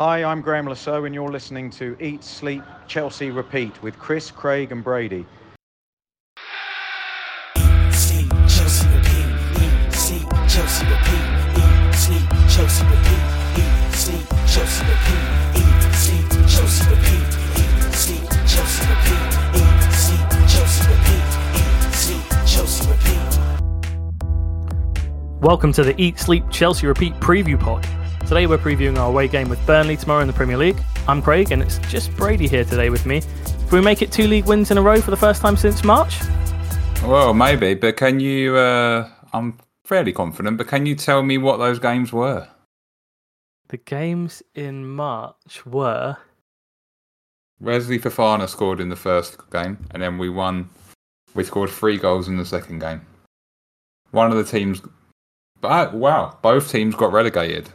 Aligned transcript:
Hi, 0.00 0.24
I'm 0.24 0.40
Graham 0.40 0.64
Lasso, 0.64 1.04
and 1.04 1.14
you're 1.14 1.30
listening 1.30 1.68
to 1.72 1.94
Eat, 2.00 2.24
Sleep, 2.24 2.62
Chelsea 2.86 3.30
Repeat 3.30 3.82
with 3.82 3.98
Chris, 3.98 4.30
Craig, 4.30 4.72
and 4.72 4.82
Brady. 4.82 5.26
Welcome 25.42 25.74
to 25.74 25.84
the 25.84 25.94
Eat, 25.98 26.18
Sleep, 26.18 26.44
Chelsea 26.50 26.86
Repeat 26.86 27.12
preview 27.16 27.60
pod. 27.60 27.86
Today 28.30 28.46
we're 28.46 28.58
previewing 28.58 28.96
our 28.96 29.08
away 29.08 29.26
game 29.26 29.48
with 29.48 29.58
Burnley 29.66 29.96
tomorrow 29.96 30.20
in 30.20 30.28
the 30.28 30.32
Premier 30.32 30.56
League. 30.56 30.80
I'm 31.08 31.20
Craig, 31.20 31.50
and 31.50 31.60
it's 31.60 31.78
just 31.90 32.16
Brady 32.16 32.46
here 32.46 32.64
today 32.64 32.88
with 32.88 33.04
me. 33.04 33.22
Can 33.22 33.70
we 33.72 33.80
make 33.80 34.02
it 34.02 34.12
two 34.12 34.28
league 34.28 34.44
wins 34.44 34.70
in 34.70 34.78
a 34.78 34.82
row 34.82 35.00
for 35.00 35.10
the 35.10 35.16
first 35.16 35.42
time 35.42 35.56
since 35.56 35.82
March? 35.82 36.14
Well, 37.02 37.34
maybe, 37.34 37.74
but 37.74 37.96
can 37.96 38.20
you? 38.20 38.54
Uh, 38.54 39.10
I'm 39.32 39.58
fairly 39.82 40.12
confident, 40.12 40.58
but 40.58 40.68
can 40.68 40.86
you 40.86 40.94
tell 40.94 41.24
me 41.24 41.38
what 41.38 41.56
those 41.56 41.80
games 41.80 42.12
were? 42.12 42.46
The 43.66 43.78
games 43.78 44.44
in 44.54 44.86
March 44.86 45.66
were 45.66 46.16
Wesley 47.58 47.98
Fofana 47.98 48.48
scored 48.48 48.78
in 48.78 48.90
the 48.90 48.94
first 48.94 49.50
game, 49.50 49.88
and 49.90 50.00
then 50.00 50.18
we 50.18 50.30
won. 50.30 50.70
We 51.34 51.42
scored 51.42 51.70
three 51.70 51.96
goals 51.98 52.28
in 52.28 52.36
the 52.36 52.46
second 52.46 52.78
game. 52.78 53.00
One 54.12 54.30
of 54.30 54.36
the 54.36 54.44
teams, 54.44 54.80
but 55.60 55.94
wow, 55.94 56.38
both 56.42 56.70
teams 56.70 56.94
got 56.94 57.12
relegated. 57.12 57.68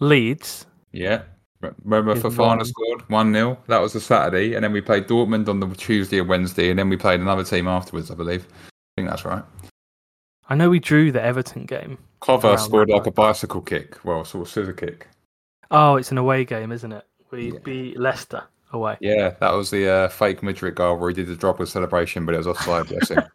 Leeds. 0.00 0.66
Yeah, 0.92 1.22
remember 1.84 2.12
Is 2.12 2.22
Fofana 2.22 2.56
one- 2.58 2.64
scored 2.64 3.08
one 3.10 3.32
0 3.32 3.58
That 3.66 3.78
was 3.78 3.94
a 3.94 4.00
Saturday, 4.00 4.54
and 4.54 4.64
then 4.64 4.72
we 4.72 4.80
played 4.80 5.06
Dortmund 5.06 5.48
on 5.48 5.60
the 5.60 5.66
Tuesday 5.74 6.18
and 6.18 6.28
Wednesday, 6.28 6.70
and 6.70 6.78
then 6.78 6.88
we 6.88 6.96
played 6.96 7.20
another 7.20 7.44
team 7.44 7.68
afterwards. 7.68 8.10
I 8.10 8.14
believe. 8.14 8.46
I 8.50 9.00
think 9.00 9.10
that's 9.10 9.24
right. 9.24 9.42
I 10.48 10.54
know 10.54 10.70
we 10.70 10.80
drew 10.80 11.12
the 11.12 11.22
Everton 11.22 11.66
game. 11.66 11.98
Clover 12.20 12.56
scored 12.56 12.88
like 12.88 13.06
a 13.06 13.10
bicycle 13.10 13.60
kick, 13.60 14.02
well, 14.04 14.24
sort 14.24 14.46
of 14.46 14.52
scissor 14.52 14.72
kick. 14.72 15.06
Oh, 15.70 15.96
it's 15.96 16.10
an 16.10 16.18
away 16.18 16.44
game, 16.44 16.72
isn't 16.72 16.90
it? 16.92 17.04
We 17.30 17.52
Yeah. 17.52 17.58
beat 17.62 18.00
Leicester 18.00 18.42
away. 18.72 18.96
Yeah, 19.00 19.34
that 19.40 19.52
was 19.52 19.70
the 19.70 19.88
uh, 19.88 20.08
fake 20.08 20.42
Madrid 20.42 20.74
goal 20.74 20.96
where 20.96 21.10
he 21.10 21.14
did 21.14 21.26
the 21.26 21.36
drop 21.36 21.58
with 21.58 21.68
celebration, 21.68 22.24
but 22.24 22.34
it 22.34 22.38
was 22.38 22.46
offside. 22.46 22.88
bless 22.88 23.10
him. 23.10 23.22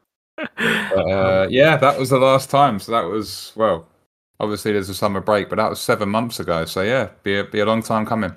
But, 0.58 1.10
uh, 1.10 1.48
yeah, 1.50 1.78
that 1.78 1.98
was 2.00 2.10
the 2.10 2.18
last 2.18 2.50
time. 2.50 2.80
So 2.80 2.92
that 2.92 3.02
was 3.04 3.52
well, 3.56 3.88
obviously 4.44 4.74
there's 4.74 4.90
a 4.90 4.94
summer 4.94 5.22
break, 5.22 5.50
but 5.50 5.56
that 5.56 5.70
was 5.70 5.80
seven 5.80 6.10
months 6.10 6.40
ago. 6.40 6.66
So 6.66 6.82
yeah, 6.82 7.10
be 7.24 7.40
a, 7.40 7.44
be 7.44 7.60
a 7.60 7.66
long 7.66 7.82
time 7.82 8.06
coming. 8.06 8.36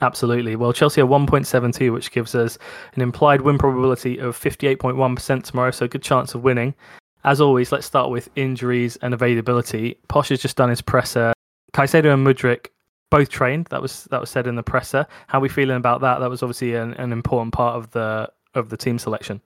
Absolutely. 0.00 0.56
Well, 0.56 0.72
Chelsea 0.72 1.00
are 1.00 1.06
1.72, 1.06 1.92
which 1.92 2.10
gives 2.10 2.34
us 2.34 2.58
an 2.94 3.02
implied 3.02 3.40
win 3.40 3.58
probability 3.58 4.18
of 4.18 4.36
58.1% 4.38 5.44
tomorrow, 5.44 5.70
so 5.70 5.88
good 5.88 6.02
chance 6.02 6.34
of 6.34 6.42
winning. 6.42 6.74
As 7.22 7.40
always, 7.40 7.72
let's 7.72 7.86
start 7.86 8.10
with 8.10 8.28
injuries 8.36 8.96
and 8.96 9.14
availability. 9.14 9.96
Poch 10.08 10.28
has 10.28 10.40
just 10.40 10.56
done 10.56 10.68
his 10.68 10.82
presser. 10.82 11.32
Caicedo 11.72 12.12
and 12.12 12.26
Mudryk 12.26 12.66
both 13.10 13.30
trained. 13.30 13.66
That 13.70 13.80
was 13.80 14.04
that 14.10 14.20
was 14.20 14.28
said 14.28 14.46
in 14.46 14.56
the 14.56 14.62
presser. 14.62 15.06
How 15.28 15.38
are 15.38 15.40
we 15.40 15.48
feeling 15.48 15.76
about 15.76 16.02
that? 16.02 16.18
That 16.18 16.28
was 16.28 16.42
obviously 16.42 16.74
an, 16.74 16.92
an 16.94 17.12
important 17.12 17.54
part 17.54 17.76
of 17.76 17.90
the 17.92 18.30
of 18.54 18.68
the 18.68 18.76
team 18.76 18.98
selection. 18.98 19.40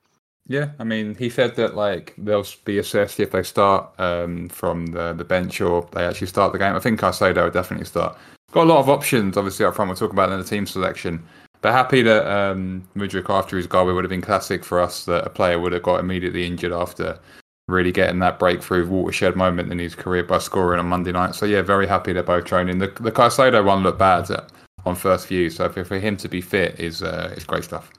Yeah, 0.48 0.70
I 0.78 0.84
mean, 0.84 1.14
he 1.14 1.28
said 1.28 1.56
that 1.56 1.76
like 1.76 2.14
they'll 2.16 2.46
be 2.64 2.78
assessed 2.78 3.20
if 3.20 3.30
they 3.30 3.42
start 3.42 3.88
um, 4.00 4.48
from 4.48 4.86
the 4.86 5.12
the 5.12 5.24
bench 5.24 5.60
or 5.60 5.86
they 5.92 6.04
actually 6.04 6.26
start 6.26 6.52
the 6.52 6.58
game. 6.58 6.74
I 6.74 6.80
think 6.80 6.98
Caicedo 6.98 7.44
would 7.44 7.52
definitely 7.52 7.84
start. 7.84 8.16
Got 8.52 8.64
a 8.64 8.70
lot 8.72 8.78
of 8.78 8.88
options, 8.88 9.36
obviously 9.36 9.66
up 9.66 9.76
front. 9.76 9.90
We'll 9.90 9.96
talk 9.96 10.12
about 10.12 10.32
in 10.32 10.38
the 10.38 10.44
team 10.44 10.66
selection. 10.66 11.22
But 11.60 11.72
happy 11.72 12.02
that 12.02 12.26
um, 12.26 12.88
Mudryk 12.96 13.28
after 13.28 13.56
his 13.56 13.66
goal, 13.66 13.90
it 13.90 13.92
would 13.92 14.04
have 14.04 14.10
been 14.10 14.22
classic 14.22 14.64
for 14.64 14.80
us 14.80 15.04
that 15.04 15.26
a 15.26 15.30
player 15.30 15.58
would 15.58 15.72
have 15.72 15.82
got 15.82 16.00
immediately 16.00 16.46
injured 16.46 16.72
after 16.72 17.18
really 17.66 17.92
getting 17.92 18.20
that 18.20 18.38
breakthrough 18.38 18.86
watershed 18.86 19.36
moment 19.36 19.70
in 19.70 19.78
his 19.78 19.94
career 19.94 20.22
by 20.22 20.38
scoring 20.38 20.80
on 20.80 20.86
Monday 20.86 21.12
night. 21.12 21.34
So 21.34 21.44
yeah, 21.44 21.60
very 21.60 21.86
happy 21.86 22.14
they're 22.14 22.22
both 22.22 22.46
training. 22.46 22.78
The 22.78 22.86
the 23.00 23.62
one 23.62 23.82
looked 23.82 23.98
bad 23.98 24.30
uh, 24.30 24.44
on 24.86 24.94
first 24.94 25.26
view, 25.26 25.50
so 25.50 25.68
for, 25.68 25.84
for 25.84 25.98
him 25.98 26.16
to 26.16 26.28
be 26.28 26.40
fit 26.40 26.80
is 26.80 27.02
uh, 27.02 27.34
is 27.36 27.44
great 27.44 27.64
stuff. 27.64 27.90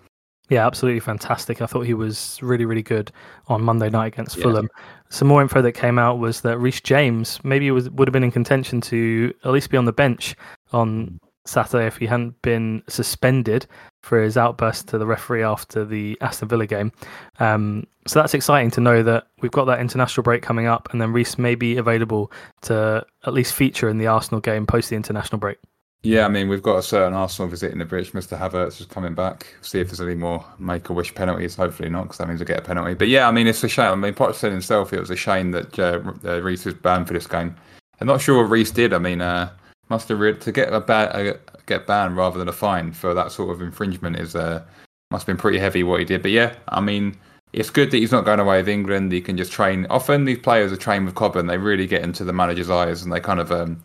Yeah, 0.49 0.65
absolutely 0.65 0.99
fantastic. 0.99 1.61
I 1.61 1.67
thought 1.67 1.81
he 1.81 1.93
was 1.93 2.39
really, 2.41 2.65
really 2.65 2.81
good 2.81 3.11
on 3.47 3.61
Monday 3.61 3.89
night 3.89 4.07
against 4.07 4.37
Yeah. 4.37 4.43
Fulham. 4.43 4.69
Some 5.09 5.27
more 5.27 5.41
info 5.41 5.61
that 5.61 5.73
came 5.73 5.99
out 5.99 6.17
was 6.19 6.41
that 6.41 6.57
Reece 6.57 6.81
James 6.81 7.39
maybe 7.43 7.69
was 7.71 7.89
would 7.91 8.07
have 8.07 8.13
been 8.13 8.23
in 8.23 8.31
contention 8.31 8.81
to 8.81 9.33
at 9.45 9.51
least 9.51 9.69
be 9.69 9.77
on 9.77 9.85
the 9.85 9.93
bench 9.93 10.35
on 10.73 11.19
Saturday 11.45 11.87
if 11.87 11.97
he 11.97 12.05
hadn't 12.05 12.39
been 12.41 12.83
suspended 12.87 13.65
for 14.03 14.21
his 14.21 14.37
outburst 14.37 14.87
to 14.87 14.97
the 14.97 15.05
referee 15.05 15.43
after 15.43 15.85
the 15.85 16.17
Aston 16.21 16.47
Villa 16.47 16.65
game. 16.65 16.91
Um, 17.39 17.85
so 18.07 18.19
that's 18.19 18.33
exciting 18.33 18.71
to 18.71 18.81
know 18.81 19.03
that 19.03 19.27
we've 19.41 19.51
got 19.51 19.65
that 19.65 19.79
international 19.79 20.23
break 20.23 20.41
coming 20.41 20.67
up, 20.67 20.89
and 20.91 21.01
then 21.01 21.11
Reece 21.13 21.37
may 21.37 21.55
be 21.55 21.77
available 21.77 22.31
to 22.63 23.05
at 23.25 23.33
least 23.33 23.53
feature 23.53 23.89
in 23.89 23.97
the 23.97 24.07
Arsenal 24.07 24.41
game 24.41 24.65
post 24.65 24.89
the 24.89 24.95
international 24.95 25.39
break. 25.39 25.57
Yeah, 26.01 26.25
I 26.25 26.29
mean, 26.29 26.47
we've 26.47 26.63
got 26.63 26.77
a 26.77 26.81
certain 26.81 27.13
Arsenal 27.13 27.49
visiting 27.49 27.77
the 27.77 27.85
bridge. 27.85 28.13
Mr. 28.13 28.39
Havertz 28.39 28.79
is 28.79 28.85
coming 28.85 29.13
back. 29.13 29.47
See 29.61 29.81
if 29.81 29.89
there's 29.89 29.99
any 29.99 30.15
more 30.15 30.45
make 30.57 30.87
a 30.89 30.93
wish 30.93 31.13
penalties. 31.13 31.55
Hopefully 31.55 31.89
not, 31.89 32.03
because 32.03 32.19
that 32.19 32.29
means 32.29 32.39
we 32.39 32.45
get 32.45 32.59
a 32.59 32.61
penalty. 32.61 32.93
But 32.93 33.09
yeah, 33.09 33.27
I 33.27 33.31
mean, 33.31 33.47
it's 33.47 33.63
a 33.65 33.67
shame. 33.67 33.91
I 33.91 33.95
mean, 33.95 34.13
Poch 34.13 34.35
said 34.35 34.53
himself 34.53 34.93
it 34.93 34.99
was 34.99 35.09
a 35.09 35.17
shame 35.17 35.51
that 35.51 35.77
uh, 35.77 35.99
uh, 36.23 36.41
Reece 36.41 36.63
was 36.63 36.75
banned 36.75 37.07
for 37.07 37.13
this 37.13 37.27
game. 37.27 37.53
I'm 37.99 38.07
not 38.07 38.21
sure 38.21 38.41
what 38.41 38.49
Reece 38.49 38.71
did. 38.71 38.93
I 38.93 38.97
mean, 38.97 39.19
uh, 39.19 39.49
must 39.89 40.07
have 40.07 40.21
re- 40.21 40.37
to 40.37 40.51
get 40.53 40.71
a 40.71 40.79
ba- 40.79 41.13
uh, 41.13 41.37
get 41.65 41.85
banned 41.85 42.15
rather 42.15 42.39
than 42.39 42.47
a 42.47 42.53
fine 42.53 42.93
for 42.93 43.13
that 43.13 43.33
sort 43.33 43.49
of 43.49 43.61
infringement 43.61 44.15
is 44.15 44.37
uh, 44.37 44.63
must 45.11 45.23
have 45.23 45.35
been 45.35 45.41
pretty 45.41 45.59
heavy 45.59 45.83
what 45.83 45.99
he 45.99 46.05
did. 46.05 46.21
But 46.21 46.31
yeah, 46.31 46.55
I 46.69 46.79
mean, 46.79 47.17
it's 47.51 47.69
good 47.69 47.91
that 47.91 47.97
he's 47.97 48.13
not 48.13 48.23
going 48.23 48.39
away 48.39 48.59
with 48.59 48.69
England. 48.69 49.11
He 49.11 49.19
can 49.19 49.35
just 49.35 49.51
train. 49.51 49.85
Often 49.89 50.23
these 50.23 50.39
players 50.39 50.71
are 50.71 50.77
trained 50.77 51.07
with 51.07 51.15
Cobham. 51.15 51.47
They 51.47 51.57
really 51.57 51.87
get 51.87 52.03
into 52.03 52.23
the 52.23 52.31
manager's 52.31 52.69
eyes 52.69 53.03
and 53.03 53.11
they 53.11 53.19
kind 53.19 53.41
of 53.41 53.51
um, 53.51 53.81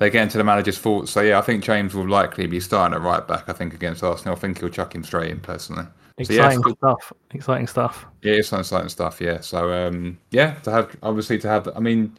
they 0.00 0.08
get 0.08 0.22
into 0.22 0.38
the 0.38 0.44
manager's 0.44 0.78
thoughts. 0.78 1.12
So 1.12 1.20
yeah, 1.20 1.38
I 1.38 1.42
think 1.42 1.62
James 1.62 1.94
will 1.94 2.08
likely 2.08 2.46
be 2.46 2.58
starting 2.58 2.96
at 2.96 3.02
right 3.02 3.26
back. 3.28 3.48
I 3.48 3.52
think 3.52 3.74
against 3.74 4.02
Arsenal, 4.02 4.34
I 4.34 4.38
think 4.38 4.58
he'll 4.58 4.70
chuck 4.70 4.94
him 4.94 5.04
straight 5.04 5.30
in 5.30 5.40
personally. 5.40 5.84
So, 6.22 6.32
yeah, 6.32 6.46
Exciting 6.46 6.74
stuff. 6.74 7.12
Exciting 7.32 7.66
stuff. 7.66 8.06
Yeah, 8.22 8.32
it's 8.34 8.52
exciting 8.52 8.88
stuff. 8.88 9.20
Yeah. 9.20 9.40
So 9.40 9.72
um, 9.72 10.18
yeah, 10.30 10.54
to 10.60 10.70
have 10.70 10.96
obviously 11.02 11.38
to 11.40 11.48
have. 11.48 11.68
I 11.76 11.80
mean, 11.80 12.18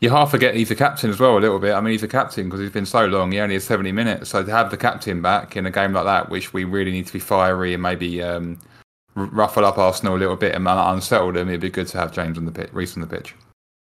you 0.00 0.10
half 0.10 0.30
forget 0.30 0.54
he's 0.54 0.68
the 0.68 0.76
captain 0.76 1.10
as 1.10 1.18
well 1.18 1.36
a 1.36 1.40
little 1.40 1.58
bit. 1.58 1.74
I 1.74 1.80
mean, 1.80 1.92
he's 1.92 2.02
the 2.02 2.08
captain 2.08 2.44
because 2.44 2.60
he's 2.60 2.70
been 2.70 2.86
so 2.86 3.06
long. 3.06 3.32
He 3.32 3.40
only 3.40 3.54
has 3.54 3.64
seventy 3.64 3.92
minutes. 3.92 4.28
So 4.30 4.44
to 4.44 4.50
have 4.50 4.70
the 4.70 4.76
captain 4.76 5.22
back 5.22 5.56
in 5.56 5.64
a 5.64 5.70
game 5.70 5.94
like 5.94 6.04
that, 6.04 6.28
which 6.28 6.52
we 6.52 6.64
really 6.64 6.92
need 6.92 7.06
to 7.06 7.12
be 7.12 7.18
fiery 7.18 7.72
and 7.72 7.82
maybe 7.82 8.22
um, 8.22 8.58
ruffle 9.14 9.64
up 9.64 9.78
Arsenal 9.78 10.16
a 10.16 10.18
little 10.18 10.36
bit 10.36 10.54
and 10.54 10.68
unsettle 10.68 11.32
them, 11.32 11.48
it'd 11.48 11.60
be 11.60 11.70
good 11.70 11.88
to 11.88 11.98
have 11.98 12.12
James 12.12 12.36
on 12.36 12.44
the 12.44 12.52
pitch, 12.52 12.70
Reece 12.72 12.96
on 12.96 13.00
the 13.00 13.06
pitch. 13.06 13.34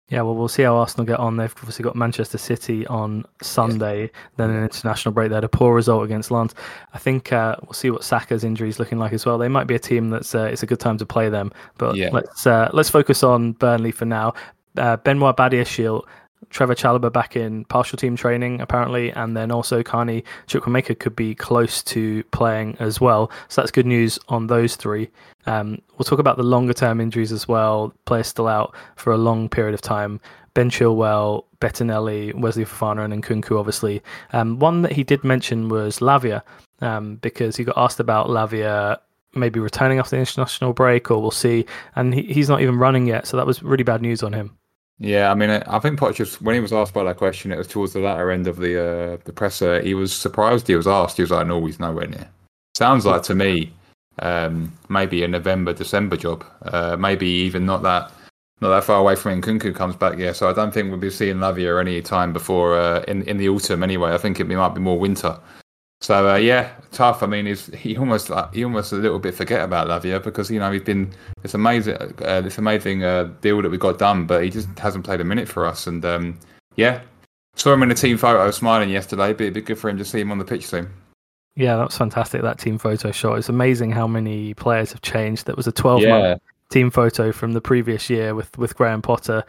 Yeah, 0.10 0.22
well, 0.22 0.36
we'll 0.36 0.48
see 0.48 0.62
how 0.62 0.76
Arsenal 0.76 1.06
get 1.06 1.18
on. 1.20 1.38
They've 1.38 1.54
obviously 1.58 1.82
got 1.82 1.96
Manchester 1.96 2.38
City 2.38 2.86
on 2.88 3.26
Sunday, 3.42 4.12
then 4.38 4.52
an 4.52 4.62
international 4.64 5.14
break. 5.14 5.30
They 5.30 5.36
had 5.36 5.44
a 5.44 5.50
poor 5.50 5.74
result 5.74 6.04
against 6.06 6.30
Lens. 6.30 6.54
I 6.94 7.00
think 7.00 7.34
uh, 7.34 7.56
we'll 7.64 7.74
see 7.74 7.90
what 7.90 8.04
Saka's 8.04 8.44
injury 8.44 8.70
is 8.70 8.78
looking 8.78 9.00
like 9.00 9.14
as 9.14 9.26
well. 9.26 9.40
They 9.40 9.48
might 9.48 9.66
be 9.66 9.74
a 9.74 9.80
team 9.80 10.12
that's 10.12 10.36
uh, 10.36 10.44
it's 10.44 10.62
a 10.62 10.68
good 10.68 10.80
time 10.80 11.00
to 11.00 11.08
play 11.08 11.30
them. 11.30 11.52
But 11.80 11.96
Yeah. 11.96 12.10
let's 12.14 12.46
uh, 12.46 12.70
let's 12.72 12.90
focus 12.90 13.24
on 13.24 13.54
Burnley 13.54 13.92
for 13.92 14.06
now. 14.06 14.36
Uh, 14.78 14.98
Benoit 14.98 15.36
Badiashile, 15.36 16.04
Trevor 16.50 16.76
Chalobah 16.76 17.12
back 17.12 17.36
in 17.36 17.66
partial 17.66 17.98
team 17.98 18.16
training 18.16 18.62
apparently, 18.62 19.12
and 19.12 19.36
then 19.36 19.52
also 19.52 19.84
Carney 19.84 20.24
Chukwuemeka 20.48 21.00
could 21.00 21.16
be 21.16 21.36
close 21.36 21.84
to 21.84 22.24
playing 22.26 22.78
as 22.80 23.02
well. 23.02 23.32
So 23.50 23.62
that's 23.62 23.72
good 23.72 23.86
news 23.86 24.20
on 24.30 24.48
those 24.48 24.76
three. 24.76 25.10
Um, 25.48 25.82
we'll 25.98 26.06
talk 26.06 26.20
about 26.20 26.38
the 26.38 26.44
longer 26.44 26.74
term 26.74 27.02
injuries 27.02 27.32
as 27.32 27.48
well. 27.48 27.94
Players 28.06 28.28
still 28.28 28.48
out 28.48 28.76
for 28.96 29.12
a 29.12 29.18
long 29.18 29.50
period 29.50 29.74
of 29.74 29.82
time. 29.82 30.20
Ben 30.54 30.70
Chilwell, 30.70 31.44
Bettinelli, 31.60 32.34
Wesley 32.34 32.64
Fofana, 32.64 33.04
and 33.04 33.22
Nkunku, 33.22 33.60
obviously. 33.60 34.02
Um, 34.32 34.58
one 34.60 34.82
that 34.84 34.94
he 34.94 35.04
did 35.04 35.24
mention 35.24 35.68
was 35.68 36.00
Lavia, 36.00 36.42
um, 36.82 37.18
because 37.18 37.58
he 37.58 37.66
got 37.66 37.78
asked 37.78 38.00
about 38.00 38.28
Lavia 38.28 38.98
maybe 39.34 39.60
returning 39.60 40.00
after 40.00 40.16
the 40.16 40.20
international 40.22 40.72
break, 40.72 41.12
or 41.12 41.22
we'll 41.22 41.32
see. 41.32 41.66
And 41.98 42.14
he, 42.14 42.22
he's 42.24 42.48
not 42.48 42.62
even 42.62 42.78
running 42.78 43.06
yet, 43.06 43.28
so 43.28 43.36
that 43.36 43.46
was 43.46 43.62
really 43.62 43.84
bad 43.84 44.02
news 44.02 44.24
on 44.24 44.32
him. 44.32 44.58
Yeah, 44.98 45.30
I 45.30 45.36
mean, 45.36 45.50
I 45.50 45.80
think 45.80 46.00
Poch 46.00 46.42
when 46.42 46.56
he 46.56 46.62
was 46.62 46.72
asked 46.72 46.94
by 46.94 47.04
that 47.04 47.18
question, 47.18 47.52
it 47.52 47.58
was 47.58 47.68
towards 47.68 47.94
the 47.94 48.00
latter 48.00 48.32
end 48.32 48.48
of 48.48 48.58
the 48.58 48.80
uh, 48.82 49.18
the 49.26 49.34
presser. 49.34 49.82
He 49.82 49.94
was 49.94 50.14
surprised 50.14 50.68
he 50.68 50.76
was 50.76 50.88
asked. 50.88 51.18
He 51.18 51.24
was 51.24 51.32
like, 51.32 51.48
"No, 51.48 51.66
he's 51.66 51.80
nowhere 51.80 52.08
near." 52.08 52.30
Sounds 52.76 53.06
like 53.06 53.24
to 53.24 53.36
me, 53.36 53.74
um, 54.20 54.72
maybe 54.88 55.24
a 55.24 55.28
November 55.28 55.74
December 55.74 56.16
job. 56.16 56.46
Uh, 56.62 56.96
maybe 56.98 57.28
even 57.28 57.66
not 57.66 57.84
that 57.84 58.10
not 58.62 58.70
that 58.70 58.86
far 58.86 59.00
away 59.00 59.16
from 59.16 59.32
when 59.32 59.42
Nkunku 59.42 59.76
comes 59.76 59.98
back. 59.98 60.18
Yeah, 60.18 60.32
so 60.32 60.50
I 60.50 60.54
don't 60.54 60.74
think 60.74 60.90
we'll 60.90 60.98
be 60.98 61.10
seeing 61.10 61.38
Lavia 61.38 61.80
any 61.80 62.02
time 62.02 62.32
before 62.32 62.80
uh, 62.80 63.04
in 63.08 63.24
in 63.24 63.36
the 63.36 63.50
autumn. 63.50 63.84
Anyway, 63.84 64.14
I 64.14 64.18
think 64.18 64.40
it 64.40 64.48
might 64.48 64.70
be 64.76 64.80
more 64.80 64.98
winter. 64.98 65.38
So 66.02 66.30
uh, 66.30 66.36
yeah, 66.36 66.72
tough. 66.92 67.24
I 67.24 67.26
mean, 67.28 67.46
he's, 67.46 67.68
he 67.68 67.98
almost 67.98 68.30
like, 68.30 68.54
he 68.54 68.64
almost 68.64 68.92
a 68.92 68.96
little 68.98 69.20
bit 69.20 69.34
forget 69.34 69.62
about 69.64 69.88
Lavia 69.88 70.22
because 70.22 70.52
you 70.52 70.60
know 70.60 70.72
he's 70.72 70.84
been 70.84 71.12
this 71.42 71.54
amazing 71.54 71.96
uh, 72.24 72.42
this 72.42 72.58
amazing 72.58 73.04
uh, 73.04 73.26
deal 73.42 73.62
that 73.62 73.72
we 73.72 73.78
got 73.78 73.98
done, 73.98 74.26
but 74.28 74.44
he 74.44 74.50
just 74.50 74.68
hasn't 74.78 75.06
played 75.06 75.22
a 75.22 75.24
minute 75.24 75.48
for 75.48 75.66
us. 75.66 75.88
And 75.88 76.04
um, 76.06 76.40
yeah, 76.76 77.02
Saw 77.56 77.74
him 77.74 77.84
in 77.84 77.92
a 77.92 77.96
team 77.96 78.18
photo 78.18 78.52
smiling 78.52 78.90
yesterday, 78.90 79.32
but 79.32 79.42
it'd 79.42 79.54
be 79.54 79.62
good 79.62 79.80
for 79.80 79.90
him 79.90 79.98
to 79.98 80.06
see 80.06 80.20
him 80.20 80.32
on 80.32 80.38
the 80.40 80.46
pitch 80.46 80.68
soon. 80.68 80.90
Yeah, 81.56 81.78
that 81.78 81.86
was 81.86 81.98
fantastic. 81.98 82.42
That 82.42 82.60
team 82.60 82.78
photo 82.78 83.12
shot. 83.12 83.38
It's 83.38 83.48
amazing 83.48 83.92
how 83.92 84.08
many 84.08 84.54
players 84.54 84.92
have 84.92 85.02
changed. 85.02 85.46
That 85.46 85.56
was 85.56 85.66
a 85.66 85.72
12 85.72 86.02
Yeah. 86.02 86.10
month 86.10 86.42
team 86.70 86.92
photo 86.92 87.32
from 87.32 87.54
the 87.54 87.62
previous 87.62 88.10
year 88.10 88.36
with, 88.36 88.56
with 88.58 88.76
Graham 88.76 89.02
Potter 89.02 89.42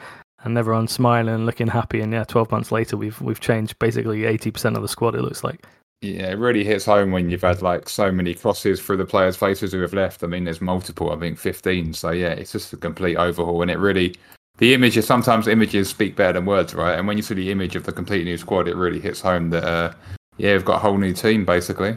and 0.44 0.56
everyone 0.56 0.86
smiling 0.86 1.34
and 1.34 1.46
looking 1.46 1.66
happy. 1.66 2.00
And 2.00 2.12
yeah, 2.12 2.22
12 2.22 2.52
months 2.52 2.70
later, 2.70 2.96
we've 2.96 3.20
we've 3.20 3.40
changed 3.40 3.76
basically 3.80 4.20
80% 4.20 4.76
of 4.76 4.82
the 4.82 4.88
squad, 4.88 5.16
it 5.16 5.22
looks 5.22 5.42
like. 5.42 5.66
Yeah, 6.02 6.30
it 6.30 6.38
really 6.38 6.62
hits 6.62 6.84
home 6.84 7.10
when 7.10 7.30
you've 7.30 7.42
had 7.42 7.62
like 7.62 7.88
so 7.88 8.12
many 8.12 8.34
crosses 8.34 8.80
through 8.80 8.98
the 8.98 9.06
players' 9.06 9.36
faces 9.36 9.72
who 9.72 9.80
have 9.80 9.94
left. 9.94 10.22
I 10.22 10.26
mean, 10.26 10.44
there's 10.44 10.60
multiple, 10.60 11.10
I 11.10 11.16
think 11.16 11.38
15. 11.38 11.94
So 11.94 12.10
yeah, 12.10 12.28
it's 12.28 12.52
just 12.52 12.72
a 12.72 12.76
complete 12.76 13.16
overhaul, 13.16 13.62
and 13.62 13.70
it 13.70 13.78
really 13.78 14.14
the 14.58 14.74
images 14.74 15.06
sometimes 15.06 15.48
images 15.48 15.88
speak 15.88 16.16
better 16.16 16.34
than 16.34 16.46
words, 16.46 16.74
right? 16.74 16.98
And 16.98 17.06
when 17.06 17.16
you 17.16 17.22
see 17.22 17.34
the 17.34 17.50
image 17.50 17.76
of 17.76 17.84
the 17.84 17.92
complete 17.92 18.24
new 18.24 18.38
squad, 18.38 18.68
it 18.68 18.76
really 18.76 19.00
hits 19.00 19.20
home 19.20 19.50
that 19.50 19.64
uh, 19.64 19.92
yeah, 20.36 20.52
we've 20.52 20.64
got 20.64 20.76
a 20.76 20.80
whole 20.80 20.98
new 20.98 21.12
team 21.12 21.44
basically. 21.44 21.96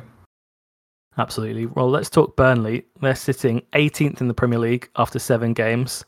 Absolutely. 1.17 1.65
Well, 1.65 1.89
let's 1.89 2.09
talk 2.09 2.37
Burnley. 2.37 2.85
They're 3.01 3.15
sitting 3.15 3.61
18th 3.73 4.21
in 4.21 4.29
the 4.29 4.33
Premier 4.33 4.59
League 4.59 4.89
after 4.95 5.19
seven 5.19 5.53
games. 5.53 6.05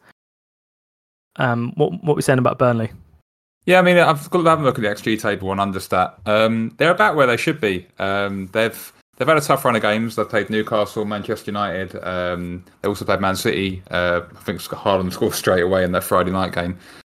Um, 1.37 1.73
what 1.75 1.91
what 2.03 2.13
are 2.13 2.15
we 2.15 2.21
saying 2.21 2.39
about 2.39 2.59
Burnley? 2.59 2.91
Yeah, 3.65 3.79
I 3.79 3.81
mean, 3.83 3.97
I've 3.97 4.29
got 4.29 4.41
to 4.41 4.49
have 4.49 4.61
a 4.61 4.63
look 4.63 4.79
at 4.79 4.81
the 4.81 4.87
XG 4.87 5.21
table 5.21 5.49
on 5.49 5.57
Understat. 5.57 6.13
Um, 6.27 6.73
they're 6.77 6.91
about 6.91 7.15
where 7.15 7.27
they 7.27 7.37
should 7.37 7.61
be. 7.61 7.87
Um, 7.99 8.47
they've 8.47 8.93
they've 9.17 9.27
had 9.27 9.37
a 9.37 9.41
tough 9.41 9.63
run 9.63 9.75
of 9.75 9.83
games. 9.83 10.15
They've 10.15 10.27
played 10.27 10.49
Newcastle, 10.49 11.05
Manchester 11.05 11.51
United. 11.51 11.95
Um, 12.03 12.65
they 12.81 12.87
also 12.87 13.05
played 13.05 13.21
Man 13.21 13.35
City. 13.35 13.83
Uh, 13.91 14.21
I 14.35 14.39
think 14.39 14.61
Haaland 14.61 15.13
scored 15.13 15.35
straight 15.35 15.61
away 15.61 15.83
in 15.83 15.91
their 15.91 16.01
Friday 16.01 16.31
night 16.31 16.53
game. 16.53 16.77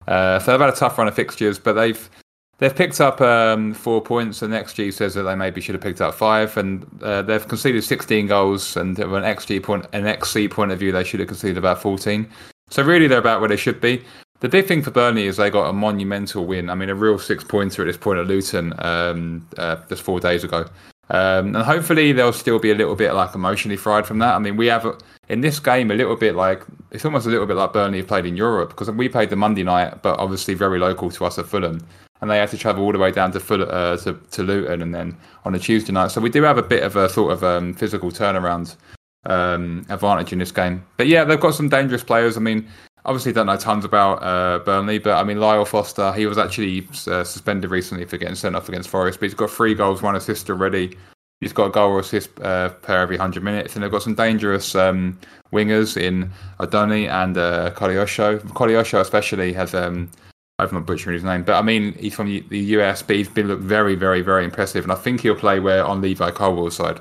Uh, 0.07 0.39
so 0.39 0.51
they've 0.51 0.59
had 0.59 0.73
a 0.73 0.75
tough 0.75 0.97
run 0.97 1.07
of 1.07 1.13
fixtures, 1.13 1.59
but 1.59 1.73
they've 1.73 2.09
they've 2.57 2.75
picked 2.75 2.99
up 2.99 3.21
um, 3.21 3.75
four 3.75 4.01
points. 4.01 4.41
And 4.41 4.51
XG 4.51 4.91
says 4.93 5.13
that 5.13 5.23
they 5.23 5.35
maybe 5.35 5.61
should 5.61 5.75
have 5.75 5.83
picked 5.83 6.01
up 6.01 6.15
five, 6.15 6.57
and 6.57 6.87
uh, 7.03 7.21
they've 7.21 7.47
conceded 7.47 7.83
16 7.83 8.25
goals. 8.25 8.75
And 8.75 8.97
from 8.97 9.13
an 9.13 9.23
XG 9.23 9.61
point, 9.61 9.85
an 9.93 10.05
XG 10.05 10.49
point 10.49 10.71
of 10.71 10.79
view, 10.79 10.91
they 10.91 11.03
should 11.03 11.19
have 11.19 11.29
conceded 11.29 11.59
about 11.59 11.83
14. 11.83 12.27
So 12.71 12.81
really, 12.81 13.05
they're 13.05 13.19
about 13.19 13.41
where 13.41 13.49
they 13.49 13.57
should 13.57 13.79
be. 13.79 14.03
The 14.41 14.49
big 14.49 14.65
thing 14.65 14.81
for 14.81 14.89
Burnley 14.89 15.27
is 15.27 15.37
they 15.37 15.51
got 15.51 15.69
a 15.69 15.73
monumental 15.73 16.45
win. 16.45 16.71
I 16.71 16.75
mean, 16.75 16.89
a 16.89 16.95
real 16.95 17.19
six 17.19 17.43
pointer 17.43 17.83
at 17.83 17.85
this 17.85 17.97
point 17.97 18.19
at 18.19 18.25
Luton 18.25 18.73
um, 18.79 19.47
uh, 19.55 19.77
just 19.87 20.01
four 20.01 20.19
days 20.19 20.43
ago. 20.43 20.65
Um, 21.11 21.55
and 21.55 21.57
hopefully 21.57 22.11
they'll 22.11 22.33
still 22.33 22.57
be 22.57 22.71
a 22.71 22.75
little 22.75 22.95
bit 22.95 23.13
like 23.13 23.35
emotionally 23.35 23.77
fried 23.77 24.07
from 24.07 24.17
that. 24.19 24.33
I 24.33 24.39
mean, 24.39 24.57
we 24.57 24.65
have 24.67 24.99
in 25.29 25.41
this 25.41 25.59
game 25.59 25.91
a 25.91 25.93
little 25.93 26.15
bit 26.15 26.35
like 26.35 26.63
it's 26.89 27.05
almost 27.05 27.27
a 27.27 27.29
little 27.29 27.45
bit 27.45 27.55
like 27.55 27.71
Burnley 27.71 27.99
have 27.99 28.07
played 28.07 28.25
in 28.25 28.35
Europe 28.35 28.69
because 28.69 28.89
we 28.89 29.09
played 29.09 29.29
the 29.29 29.35
Monday 29.35 29.63
night, 29.63 30.01
but 30.01 30.17
obviously 30.19 30.55
very 30.55 30.79
local 30.79 31.11
to 31.11 31.25
us 31.25 31.37
at 31.37 31.45
Fulham, 31.45 31.85
and 32.21 32.31
they 32.31 32.37
had 32.37 32.49
to 32.49 32.57
travel 32.57 32.83
all 32.83 32.93
the 32.93 32.97
way 32.97 33.11
down 33.11 33.31
to 33.33 33.39
Fulham, 33.39 33.69
uh, 33.69 33.97
to, 33.97 34.13
to 34.31 34.41
Luton 34.41 34.81
and 34.81 34.95
then 34.95 35.15
on 35.45 35.53
a 35.53 35.59
Tuesday 35.59 35.91
night. 35.91 36.09
So 36.09 36.19
we 36.19 36.29
do 36.31 36.41
have 36.43 36.57
a 36.57 36.63
bit 36.63 36.81
of 36.81 36.95
a 36.95 37.09
sort 37.09 37.33
of 37.33 37.43
um, 37.43 37.75
physical 37.75 38.09
turnaround 38.09 38.75
um, 39.25 39.85
advantage 39.89 40.33
in 40.33 40.39
this 40.39 40.51
game. 40.51 40.83
But 40.97 41.07
yeah, 41.07 41.25
they've 41.25 41.39
got 41.39 41.53
some 41.55 41.69
dangerous 41.69 42.03
players. 42.03 42.37
I 42.37 42.39
mean, 42.39 42.67
obviously 43.05 43.33
don't 43.33 43.47
know 43.47 43.57
tons 43.57 43.85
about 43.85 44.21
uh, 44.23 44.59
Burnley, 44.59 44.99
but 44.99 45.13
I 45.13 45.23
mean 45.23 45.39
Lyle 45.39 45.65
Foster, 45.65 46.13
he 46.13 46.25
was 46.25 46.37
actually 46.37 46.87
uh, 47.07 47.23
suspended 47.23 47.71
recently 47.71 48.05
for 48.05 48.17
getting 48.17 48.35
sent 48.35 48.55
off 48.55 48.69
against 48.69 48.89
Forest, 48.89 49.19
but 49.19 49.25
he's 49.27 49.33
got 49.33 49.49
three 49.49 49.73
goals, 49.73 50.01
one 50.01 50.15
assist 50.15 50.49
already. 50.49 50.97
He's 51.39 51.53
got 51.53 51.67
a 51.67 51.69
goal 51.71 51.93
or 51.93 51.99
assist 51.99 52.29
uh, 52.41 52.69
per 52.69 53.01
every 53.01 53.17
hundred 53.17 53.43
minutes, 53.43 53.75
and 53.75 53.83
they've 53.83 53.91
got 53.91 54.03
some 54.03 54.13
dangerous 54.13 54.75
um, 54.75 55.17
wingers 55.51 55.99
in 55.99 56.31
Adoni 56.59 57.09
and 57.09 57.37
uh, 57.37 57.71
Koleosho. 57.71 58.99
Especially 59.01 59.53
has. 59.53 59.73
Um, 59.73 60.09
I'm 60.59 60.71
not 60.71 60.85
butchering 60.85 61.15
his 61.15 61.23
name, 61.23 61.41
but 61.41 61.55
I 61.55 61.63
mean 61.63 61.93
he's 61.93 62.13
from 62.13 62.27
the 62.27 62.59
US, 62.59 63.01
but 63.01 63.15
he's 63.15 63.27
been 63.27 63.47
looked 63.47 63.63
very, 63.63 63.95
very, 63.95 64.21
very 64.21 64.45
impressive, 64.45 64.83
and 64.83 64.91
I 64.91 64.95
think 64.95 65.21
he'll 65.21 65.33
play 65.33 65.59
where 65.59 65.83
on 65.83 66.01
Levi 66.01 66.29
Colwill's 66.29 66.75
side. 66.75 66.99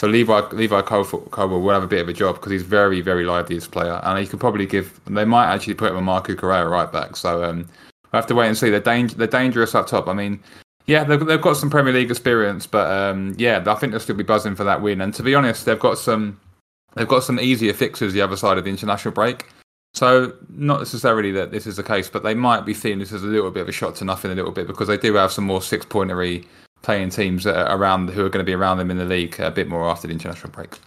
So 0.00 0.06
Levi 0.06 0.40
Levi 0.52 0.80
Colwill 0.80 1.60
will 1.60 1.74
have 1.74 1.82
a 1.82 1.86
bit 1.86 2.00
of 2.00 2.08
a 2.08 2.14
job 2.14 2.36
because 2.36 2.50
he's 2.50 2.62
very 2.62 3.02
very 3.02 3.22
lively 3.22 3.58
as 3.58 3.66
a 3.66 3.68
player, 3.68 4.00
and 4.02 4.18
he 4.18 4.26
could 4.26 4.40
probably 4.40 4.64
give. 4.64 4.98
They 5.04 5.26
might 5.26 5.52
actually 5.52 5.74
put 5.74 5.90
him 5.90 5.98
on 5.98 6.04
Marco 6.04 6.34
Correa 6.34 6.66
right 6.66 6.90
back. 6.90 7.16
So 7.16 7.44
um, 7.44 7.68
we 8.10 8.16
have 8.16 8.26
to 8.28 8.34
wait 8.34 8.48
and 8.48 8.56
see. 8.56 8.70
They're, 8.70 8.80
dang- 8.80 9.08
they're 9.08 9.26
dangerous 9.26 9.74
up 9.74 9.88
top. 9.88 10.08
I 10.08 10.14
mean, 10.14 10.40
yeah, 10.86 11.04
they've, 11.04 11.26
they've 11.26 11.42
got 11.42 11.58
some 11.58 11.68
Premier 11.68 11.92
League 11.92 12.10
experience, 12.10 12.66
but 12.66 12.90
um, 12.90 13.34
yeah, 13.36 13.62
I 13.66 13.74
think 13.74 13.92
they'll 13.92 14.00
still 14.00 14.16
be 14.16 14.22
buzzing 14.24 14.54
for 14.54 14.64
that 14.64 14.80
win. 14.80 15.02
And 15.02 15.12
to 15.12 15.22
be 15.22 15.34
honest, 15.34 15.66
they've 15.66 15.78
got 15.78 15.98
some 15.98 16.40
they've 16.94 17.06
got 17.06 17.22
some 17.22 17.38
easier 17.38 17.74
fixes 17.74 18.14
the 18.14 18.22
other 18.22 18.36
side 18.36 18.56
of 18.56 18.64
the 18.64 18.70
international 18.70 19.12
break. 19.12 19.48
So 19.92 20.32
not 20.48 20.78
necessarily 20.78 21.30
that 21.32 21.50
this 21.50 21.66
is 21.66 21.76
the 21.76 21.82
case, 21.82 22.08
but 22.08 22.22
they 22.22 22.32
might 22.32 22.64
be 22.64 22.72
seeing 22.72 23.00
this 23.00 23.12
as 23.12 23.22
a 23.22 23.26
little 23.26 23.50
bit 23.50 23.60
of 23.60 23.68
a 23.68 23.72
shot 23.72 23.96
to 23.96 24.06
nothing, 24.06 24.30
a 24.30 24.34
little 24.34 24.50
bit 24.50 24.66
because 24.66 24.88
they 24.88 24.96
do 24.96 25.12
have 25.16 25.30
some 25.30 25.44
more 25.44 25.60
six 25.60 25.84
pointery 25.84 26.46
playing 26.82 27.10
teams 27.10 27.44
that 27.44 27.56
are 27.56 27.76
around 27.76 28.10
who 28.10 28.24
are 28.24 28.28
going 28.28 28.44
to 28.44 28.48
be 28.48 28.54
around 28.54 28.78
them 28.78 28.90
in 28.90 28.98
the 28.98 29.04
league 29.04 29.38
a 29.40 29.50
bit 29.50 29.68
more 29.68 29.88
after 29.88 30.06
the 30.06 30.12
international 30.12 30.52
break. 30.52 30.78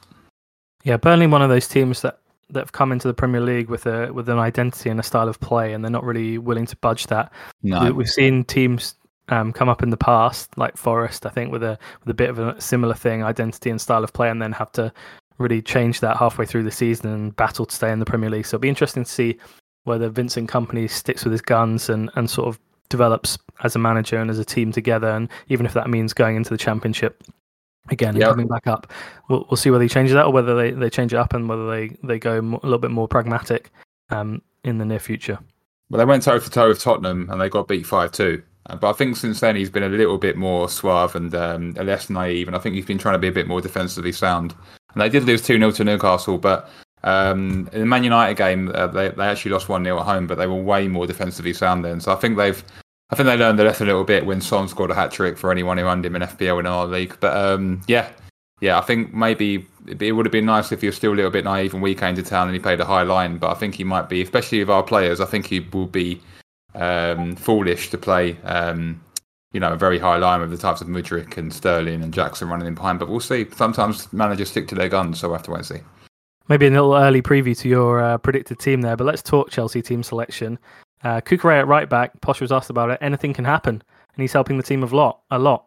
Yeah, 0.84 0.98
Burnley, 0.98 1.28
one 1.28 1.42
of 1.42 1.50
those 1.50 1.68
teams 1.68 2.02
that 2.02 2.20
that 2.50 2.60
have 2.60 2.72
come 2.72 2.92
into 2.92 3.08
the 3.08 3.14
Premier 3.14 3.42
League 3.42 3.70
with 3.70 3.86
a 3.86 4.12
with 4.12 4.30
an 4.30 4.40
identity 4.40 4.90
and 4.90 5.00
a 5.00 5.04
style 5.04 5.30
of 5.30 5.40
play, 5.40 5.74
and 5.74 5.84
they're 5.84 5.92
not 5.92 6.04
really 6.04 6.38
willing 6.38 6.66
to 6.68 6.76
budge 6.78 7.08
that. 7.08 7.32
No, 7.62 7.84
We, 7.84 7.92
we've 7.92 8.10
seen 8.10 8.44
teams 8.44 8.96
um, 9.30 9.54
come 9.54 9.70
up 9.70 9.82
in 9.82 9.90
the 9.90 9.98
past, 9.98 10.58
like 10.58 10.78
Forest, 10.78 11.26
I 11.26 11.30
think, 11.30 11.52
with 11.52 11.64
a 11.64 11.78
with 12.02 12.10
a 12.10 12.14
bit 12.14 12.30
of 12.30 12.40
a 12.40 12.60
similar 12.60 12.94
thing, 12.94 13.24
identity 13.24 13.70
and 13.70 13.80
style 13.80 14.04
of 14.04 14.14
play, 14.14 14.30
and 14.30 14.42
then 14.42 14.52
have 14.52 14.72
to 14.74 14.92
really 15.38 15.62
change 15.62 16.00
that 16.02 16.18
halfway 16.18 16.46
through 16.46 16.64
the 16.64 16.72
season 16.72 17.12
and 17.12 17.36
battle 17.36 17.66
to 17.66 17.76
stay 17.76 17.92
in 17.92 18.00
the 18.00 18.06
Premier 18.06 18.30
League. 18.30 18.46
So 18.46 18.56
it'll 18.56 18.62
be 18.62 18.70
interesting 18.70 19.04
to 19.04 19.10
see 19.10 19.38
whether 19.86 20.10
Vincent 20.10 20.50
Kompany 20.50 20.90
sticks 20.90 21.24
with 21.24 21.32
his 21.32 21.42
guns 21.42 21.90
and, 21.90 22.10
and 22.16 22.30
sort 22.30 22.48
of 22.48 22.60
develops 22.94 23.40
as 23.64 23.76
a 23.76 23.80
manager 23.80 24.18
and 24.18 24.30
as 24.30 24.38
a 24.38 24.46
team 24.46 24.72
together, 24.72 25.10
and 25.10 25.28
even 25.50 25.66
if 25.66 25.74
that 25.74 25.90
means 25.90 26.14
going 26.14 26.36
into 26.36 26.52
the 26.52 26.58
Championship 26.58 27.24
again 27.90 28.16
and 28.16 28.24
coming 28.24 28.48
back 28.48 28.68
up, 28.68 28.92
we'll, 29.30 29.46
we'll 29.50 29.58
see 29.58 29.72
whether 29.72 29.84
he 29.84 29.90
changes 29.90 30.14
that 30.14 30.26
or 30.28 30.32
whether 30.32 30.56
they, 30.56 30.70
they 30.70 30.90
change 30.90 31.12
it 31.12 31.18
up 31.18 31.34
and 31.34 31.50
whether 31.50 31.68
they 31.70 31.90
they 32.04 32.20
go 32.20 32.40
a 32.40 32.66
little 32.66 32.78
bit 32.78 32.92
more 32.92 33.08
pragmatic 33.08 33.72
um, 34.12 34.42
in 34.64 34.78
the 34.78 34.86
near 34.86 35.00
future. 35.00 35.40
Well, 35.90 35.98
they 35.98 36.06
went 36.06 36.22
toe 36.22 36.38
to 36.38 36.50
toe 36.50 36.70
with 36.70 36.80
Tottenham 36.80 37.30
and 37.30 37.42
they 37.42 37.50
got 37.50 37.68
beat 37.68 37.86
5 37.86 38.12
2. 38.12 38.44
But 38.80 38.90
I 38.90 38.94
think 38.94 39.18
since 39.18 39.40
then 39.40 39.56
he's 39.56 39.70
been 39.70 39.84
a 39.84 39.90
little 39.90 40.18
bit 40.18 40.38
more 40.38 40.70
suave 40.70 41.16
and 41.16 41.34
um, 41.36 41.74
less 41.74 42.10
naive. 42.10 42.48
And 42.48 42.56
I 42.56 42.60
think 42.60 42.76
he's 42.76 42.86
been 42.86 42.98
trying 42.98 43.16
to 43.16 43.20
be 43.20 43.28
a 43.28 43.32
bit 43.32 43.48
more 43.48 43.62
defensively 43.62 44.12
sound. 44.12 44.56
And 44.94 45.02
they 45.02 45.10
did 45.10 45.26
lose 45.26 45.42
2 45.42 45.58
0 45.58 45.72
to 45.72 45.84
Newcastle. 45.84 46.38
But 46.38 46.70
um, 47.04 47.70
in 47.74 47.82
the 47.82 47.86
Man 47.86 48.04
United 48.04 48.38
game, 48.38 48.72
uh, 48.74 48.88
they, 48.88 49.10
they 49.10 49.26
actually 49.26 49.52
lost 49.52 49.68
1 49.68 49.84
0 49.84 50.00
at 50.00 50.06
home, 50.06 50.28
but 50.28 50.38
they 50.38 50.48
were 50.48 50.62
way 50.62 50.88
more 50.88 51.06
defensively 51.06 51.54
sound 51.54 51.84
then. 51.84 52.00
So 52.00 52.14
I 52.14 52.16
think 52.16 52.38
they've. 52.38 52.64
I 53.14 53.16
think 53.16 53.28
they 53.28 53.38
learned 53.38 53.60
the 53.60 53.64
lesson 53.64 53.86
a 53.86 53.92
little 53.92 54.06
bit 54.06 54.26
when 54.26 54.42
Son 54.42 54.68
scored 54.68 54.90
a 54.90 54.96
hat 54.96 55.12
trick 55.12 55.38
for 55.38 55.52
anyone 55.52 55.78
who 55.78 55.86
owned 55.86 56.04
him 56.04 56.16
in 56.16 56.24
FPL 56.24 56.60
in 56.60 56.66
our 56.66 56.88
league. 56.88 57.16
But 57.20 57.38
um, 57.38 57.84
yeah, 57.86 58.10
yeah, 58.60 58.80
I 58.80 58.82
think 58.82 59.14
maybe 59.14 59.68
it 60.00 60.14
would 60.14 60.26
have 60.26 60.32
been 60.32 60.48
nice 60.48 60.72
if 60.72 60.82
he 60.82 60.88
was 60.88 60.96
still 60.96 61.14
a 61.14 61.18
little 61.18 61.30
bit 61.30 61.44
naive 61.44 61.74
when 61.74 61.84
we 61.84 61.94
came 61.94 62.16
to 62.16 62.24
town 62.24 62.48
and 62.48 62.56
he 62.56 62.60
played 62.60 62.80
a 62.80 62.86
high 62.86 63.04
line. 63.04 63.38
But 63.38 63.52
I 63.52 63.54
think 63.54 63.76
he 63.76 63.84
might 63.84 64.10
be, 64.10 64.24
especially 64.24 64.62
with 64.62 64.72
our 64.72 64.82
players, 64.82 65.22
I 65.22 65.26
think 65.26 65.46
he 65.46 65.60
will 65.60 65.86
be 65.86 66.24
um, 66.74 67.36
foolish 67.36 67.92
to 67.92 68.00
play, 68.00 68.36
um, 68.46 69.00
you 69.52 69.60
know, 69.60 69.74
a 69.74 69.78
very 69.78 70.00
high 70.00 70.18
line 70.18 70.42
with 70.42 70.50
the 70.50 70.58
types 70.58 70.82
of 70.82 70.88
Mudryk 70.88 71.38
and 71.38 71.54
Sterling 71.54 72.02
and 72.02 72.12
Jackson 72.12 72.50
running 72.50 72.66
in 72.66 72.74
behind. 72.74 72.98
But 72.98 73.10
we'll 73.10 73.20
see. 73.20 73.46
Sometimes 73.56 74.12
managers 74.12 74.50
stick 74.50 74.68
to 74.70 74.76
their 74.76 74.90
guns, 74.90 75.20
so 75.20 75.28
we'll 75.28 75.38
have 75.38 75.46
to 75.46 75.52
wait 75.52 75.58
and 75.58 75.68
see. 75.68 75.82
Maybe 76.50 76.66
a 76.66 76.72
little 76.72 76.96
early 76.96 77.22
preview 77.22 77.56
to 77.60 77.70
your 77.70 78.02
uh, 78.02 78.18
predicted 78.18 78.58
team 78.58 78.82
there, 78.82 78.98
but 78.98 79.06
let's 79.06 79.22
talk 79.22 79.52
Chelsea 79.52 79.84
team 79.84 80.02
selection. 80.02 80.58
Uh, 81.04 81.22
Cucurella 81.22 81.60
at 81.60 81.68
right 81.68 81.90
back. 81.90 82.20
Poch 82.22 82.40
was 82.40 82.52
asked 82.52 82.70
about 82.70 82.90
it. 82.90 82.98
Anything 83.02 83.34
can 83.34 83.46
happen, 83.46 83.76
and 83.76 84.22
he's 84.22 84.34
helping 84.34 84.58
the 84.58 84.64
team 84.64 84.84
a 84.84 84.88
lot. 84.88 85.22
A 85.32 85.40
lot. 85.40 85.66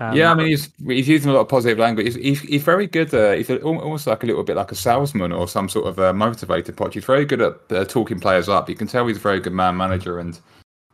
Um, 0.00 0.14
yeah, 0.14 0.30
I 0.30 0.34
mean, 0.34 0.46
he's 0.46 0.70
he's 0.86 1.08
using 1.08 1.30
a 1.30 1.34
lot 1.34 1.40
of 1.40 1.48
positive 1.48 1.78
language. 1.78 2.06
He's 2.06 2.14
he's, 2.14 2.40
he's 2.42 2.62
very 2.62 2.86
good. 2.86 3.12
Uh, 3.12 3.32
he's 3.32 3.50
almost 3.50 4.06
like 4.06 4.22
a 4.22 4.26
little 4.26 4.44
bit 4.44 4.56
like 4.56 4.70
a 4.70 4.76
salesman 4.76 5.32
or 5.32 5.48
some 5.48 5.68
sort 5.68 5.86
of 5.86 5.98
a 5.98 6.12
motivated 6.12 6.76
Poch. 6.76 6.94
He's 6.94 7.04
very 7.04 7.24
good 7.24 7.40
at 7.40 7.54
uh, 7.70 7.84
talking 7.84 8.20
players 8.20 8.48
up. 8.48 8.68
You 8.68 8.76
can 8.76 8.86
tell 8.86 9.06
he's 9.06 9.16
a 9.16 9.20
very 9.20 9.40
good 9.40 9.52
man 9.52 9.76
manager, 9.76 10.20
and 10.20 10.38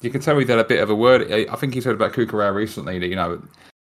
you 0.01 0.11
can 0.11 0.23
tell 0.23 0.39
he's 0.39 0.49
had 0.49 0.59
a 0.59 0.65
bit 0.65 0.83
of 0.83 0.89
a 0.89 0.95
word. 0.95 1.31
I 1.31 1.47
I 1.53 1.57
think 1.57 1.75
he 1.75 1.83
said 1.83 1.95
about 1.95 2.15
Cucurella 2.15 2.55
recently 2.55 2.99
that 2.99 3.09
you 3.09 3.17
know, 3.17 3.43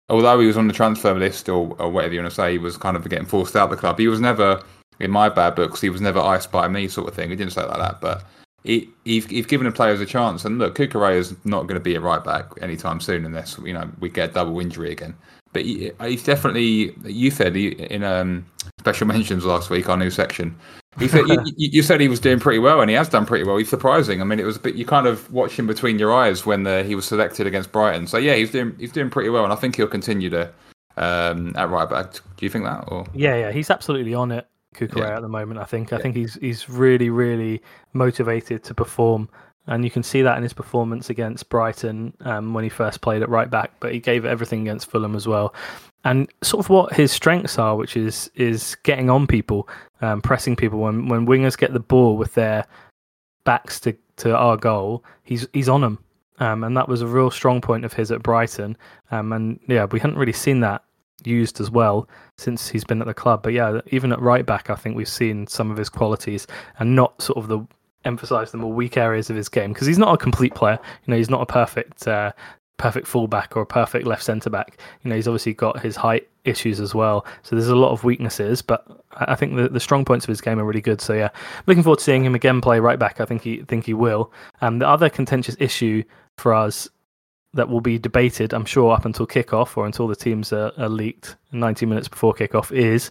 although 0.09 0.41
he 0.41 0.49
was 0.49 0.57
on 0.57 0.67
the 0.67 0.75
transfer 0.75 1.15
list 1.15 1.49
or, 1.49 1.77
or 1.79 1.91
whatever 1.91 2.15
you 2.15 2.21
want 2.21 2.33
to 2.33 2.35
say, 2.35 2.53
he 2.53 2.59
was 2.59 2.77
kind 2.77 2.97
of 2.97 3.09
getting 3.09 3.27
forced 3.27 3.55
out 3.55 3.65
of 3.65 3.71
the 3.71 3.77
club. 3.77 4.01
He 4.01 4.09
was 4.09 4.21
never 4.21 4.61
in 4.99 5.13
my 5.13 5.29
bad 5.29 5.55
books. 5.55 5.81
He 5.81 5.91
was 5.91 6.01
never 6.01 6.19
iced 6.19 6.51
by 6.51 6.67
me, 6.67 6.89
sort 6.89 7.07
of 7.07 7.15
thing. 7.15 7.31
He 7.31 7.37
didn't 7.37 7.53
say 7.53 7.63
it 7.63 7.69
like 7.69 7.79
that, 7.79 8.01
but. 8.01 8.25
He, 8.65 8.89
he's, 9.05 9.27
he's 9.27 9.47
given 9.47 9.67
the 9.67 9.73
players 9.73 10.01
a 10.01 10.07
chance, 10.07 10.45
and 10.45 10.59
look, 10.59 10.77
Cucurella 10.77 11.17
is 11.17 11.35
not 11.45 11.63
going 11.63 11.75
to 11.75 11.81
be 11.81 11.95
a 11.95 12.01
right 12.01 12.25
back 12.25 12.51
anytime 12.63 12.99
soon, 13.01 13.25
unless 13.27 13.59
you 13.59 13.75
know 13.75 13.91
we 14.01 14.09
get 14.09 14.31
a 14.31 14.33
double 14.33 14.59
injury 14.59 14.91
again 14.91 15.15
but 15.55 15.65
he, 15.65 15.91
he's 16.03 16.23
definitely. 16.23 16.95
You 17.05 17.31
said 17.31 17.55
he, 17.55 17.69
in 17.69 18.05
um, 18.05 18.45
special 18.81 19.07
mentions 19.15 19.47
last 19.47 19.71
week, 19.71 19.89
our 19.89 19.97
new 19.97 20.11
section. 20.11 20.55
He 20.99 21.09
said 21.09 21.27
you, 21.27 21.41
you 21.57 21.83
said 21.83 22.01
he 22.01 22.07
was 22.07 22.21
doing 22.21 22.39
pretty 22.39 22.59
well, 22.59 22.81
and 22.81 22.91
he 22.91 22.95
has 22.97 23.09
done 23.09 23.25
pretty 23.25 23.45
well. 23.45 23.57
He's 23.57 23.71
surprising. 23.71 24.21
I 24.21 24.25
mean, 24.25 24.39
it 24.39 24.45
was 24.45 24.57
a 24.57 24.61
bit. 24.61 24.75
You 24.75 24.85
kind 24.85 25.07
of 25.07 25.33
watch 25.33 25.59
him 25.59 25.67
between 25.67 25.99
your 25.99 26.15
eyes 26.15 26.45
when 26.45 26.65
the, 26.65 26.85
he 26.85 26.95
was 26.95 27.07
selected 27.07 27.47
against 27.47 27.73
Brighton. 27.73 28.07
So 28.07 28.19
yeah, 28.19 28.35
he's 28.35 28.51
doing 28.51 28.77
he's 28.79 28.93
doing 28.93 29.09
pretty 29.09 29.31
well, 29.31 29.45
and 29.45 29.53
I 29.53 29.57
think 29.57 29.77
he'll 29.77 29.87
continue 29.87 30.31
to 30.31 30.53
um, 30.97 31.55
at 31.57 31.71
right 31.71 31.89
back. 31.89 32.13
Do 32.13 32.21
you 32.41 32.51
think 32.51 32.65
that? 32.65 32.85
Or 32.89 33.07
Yeah, 33.15 33.37
yeah, 33.37 33.53
he's 33.53 33.71
absolutely 33.71 34.15
on 34.15 34.31
it. 34.31 34.47
Cucurella 34.75 35.09
Yeah. 35.11 35.17
at 35.17 35.23
the 35.23 35.29
moment. 35.29 35.61
I 35.61 35.65
think. 35.65 35.93
I 35.93 35.97
Yeah. 35.97 36.03
think 36.03 36.17
he's 36.17 36.35
he's 36.35 36.69
really 36.69 37.11
really 37.11 37.63
motivated 37.93 38.63
to 38.65 38.75
perform 38.75 39.29
and 39.67 39.83
you 39.83 39.91
can 39.91 40.03
see 40.03 40.21
that 40.21 40.37
in 40.37 40.43
his 40.43 40.53
performance 40.53 41.09
against 41.09 41.49
Brighton 41.49 42.13
um, 42.21 42.53
when 42.53 42.65
he 42.65 42.69
first 42.71 43.01
played 43.01 43.23
at 43.23 43.31
right 43.31 43.51
back. 43.51 43.71
But 43.81 43.93
he 43.95 43.99
gave 43.99 44.27
everything 44.27 44.61
against 44.61 44.91
Fulham 44.91 45.17
as 45.17 45.27
well, 45.27 45.55
and 46.05 46.31
sort 46.43 46.63
of 46.65 46.69
what 46.69 46.93
his 46.93 47.11
strengths 47.13 47.59
are, 47.59 47.75
which 47.77 47.97
is 47.97 48.31
is 48.35 48.77
getting 48.83 49.09
on 49.09 49.27
people, 49.27 49.67
um, 50.03 50.21
pressing 50.21 50.55
people. 50.55 50.81
When 50.81 51.09
when 51.09 51.27
wingers 51.27 51.57
get 51.57 51.73
the 51.73 51.81
ball 51.81 52.19
with 52.19 52.35
their 52.35 52.67
backs 53.45 53.81
to, 53.81 53.97
to 54.17 54.37
our 54.37 54.57
goal, 54.59 55.03
he's 55.23 55.49
he's 55.55 55.69
on 55.71 55.81
them, 55.81 55.99
um, 56.41 56.63
and 56.63 56.77
that 56.77 56.89
was 56.89 57.01
a 57.01 57.07
real 57.07 57.31
strong 57.31 57.63
point 57.63 57.87
of 57.87 57.95
his 57.95 58.11
at 58.13 58.23
Brighton. 58.23 58.77
Um, 59.11 59.33
and 59.33 59.59
yeah, 59.67 59.87
we 59.87 59.99
hadn't 59.99 60.19
really 60.19 60.33
seen 60.33 60.61
that 60.61 60.83
used 61.27 61.61
as 61.61 61.71
well 61.71 62.09
since 62.37 62.69
he's 62.69 62.85
been 62.85 63.01
at 63.01 63.07
the 63.07 63.15
club. 63.15 63.43
But 63.43 63.53
yeah, 63.53 63.81
even 63.89 64.13
at 64.13 64.21
right 64.21 64.45
back, 64.45 64.71
I 64.71 64.75
think 64.75 64.97
we've 64.97 65.09
seen 65.09 65.47
some 65.47 65.71
of 65.71 65.77
his 65.77 65.89
qualities 65.89 66.47
and 66.79 66.95
not 66.97 67.21
sort 67.21 67.39
of 67.39 67.49
the 67.49 67.67
emphasize 68.05 68.51
the 68.51 68.59
more 68.59 68.73
weak 68.73 68.97
areas 68.97 69.31
of 69.31 69.37
his 69.37 69.49
game 69.49 69.73
because 69.73 69.87
he's 69.87 69.99
not 69.99 70.13
a 70.13 70.19
complete 70.19 70.55
player. 70.55 70.79
You 71.07 71.13
know, 71.13 71.17
he's 71.17 71.31
not 71.31 71.41
a 71.41 71.47
perfect 71.47 72.07
uh, 72.07 72.33
perfect 72.77 73.07
fullback 73.07 73.57
or 73.57 73.63
a 73.63 73.67
perfect 73.67 74.07
left 74.07 74.23
centre 74.23 74.51
back. 74.51 74.79
You 75.03 75.11
know, 75.11 75.17
he's 75.17 75.29
obviously 75.29 75.55
got 75.55 75.81
his 75.81 75.97
height 75.97 76.29
issues 76.45 76.81
as 76.81 76.95
well. 76.95 77.25
So 77.43 77.57
there's 77.57 77.69
a 77.69 77.77
lot 77.77 77.93
of 77.93 78.05
weaknesses, 78.05 78.63
but 78.63 78.85
I 79.13 79.35
think 79.35 79.57
the, 79.57 79.69
the 79.69 79.81
strong 79.81 80.05
points 80.05 80.25
of 80.25 80.29
his 80.29 80.41
game 80.41 80.59
are 80.59 80.65
really 80.65 80.81
good. 80.81 81.01
So 81.01 81.15
yeah, 81.15 81.31
looking 81.67 81.83
forward 81.83 81.99
to 81.99 82.05
seeing 82.05 82.25
him 82.25 82.35
again 82.35 82.61
play 82.61 82.81
right 82.81 82.99
back. 82.99 83.21
I 83.21 83.25
think 83.25 83.43
he 83.43 83.63
think 83.63 83.87
he 83.87 83.95
will. 83.95 84.33
Um, 84.61 84.79
the 84.79 84.89
other 84.89 85.09
contentious 85.09 85.57
issue 85.59 86.03
for 86.37 86.53
us 86.53 86.89
that 87.55 87.69
will 87.69 87.81
be 87.81 87.99
debated, 87.99 88.53
I'm 88.53 88.65
sure, 88.65 88.93
up 88.93 89.05
until 89.05 89.27
kickoff 89.27 89.77
or 89.77 89.87
until 89.87 90.07
the 90.07 90.17
teams 90.17 90.53
are, 90.53 90.73
are 90.77 90.89
leaked 90.89 91.37
90 91.53 91.87
minutes 91.87 92.09
before 92.09 92.35
kickoff 92.35 92.73
is 92.73 93.11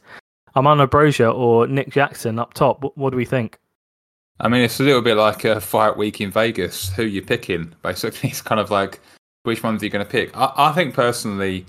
Armando 0.55 0.85
Broja 0.85 1.33
or 1.33 1.67
Nick 1.67 1.89
Jackson 1.89 2.39
up 2.39 2.53
top. 2.53 2.83
What, 2.83 2.97
what 2.97 3.09
do 3.09 3.17
we 3.17 3.25
think? 3.25 3.57
I 4.39 4.49
mean, 4.49 4.61
it's 4.61 4.79
a 4.79 4.83
little 4.83 5.01
bit 5.01 5.17
like 5.17 5.45
a 5.45 5.61
fight 5.61 5.97
week 5.97 6.19
in 6.19 6.31
Vegas. 6.31 6.89
Who 6.93 7.03
you 7.03 7.21
picking? 7.21 7.73
Basically, 7.81 8.29
it's 8.29 8.41
kind 8.41 8.59
of 8.59 8.69
like 8.71 8.99
which 9.43 9.63
ones 9.63 9.81
are 9.81 9.85
you 9.85 9.91
going 9.91 10.05
to 10.05 10.11
pick? 10.11 10.35
I, 10.35 10.51
I 10.55 10.71
think 10.73 10.93
personally, 10.93 11.65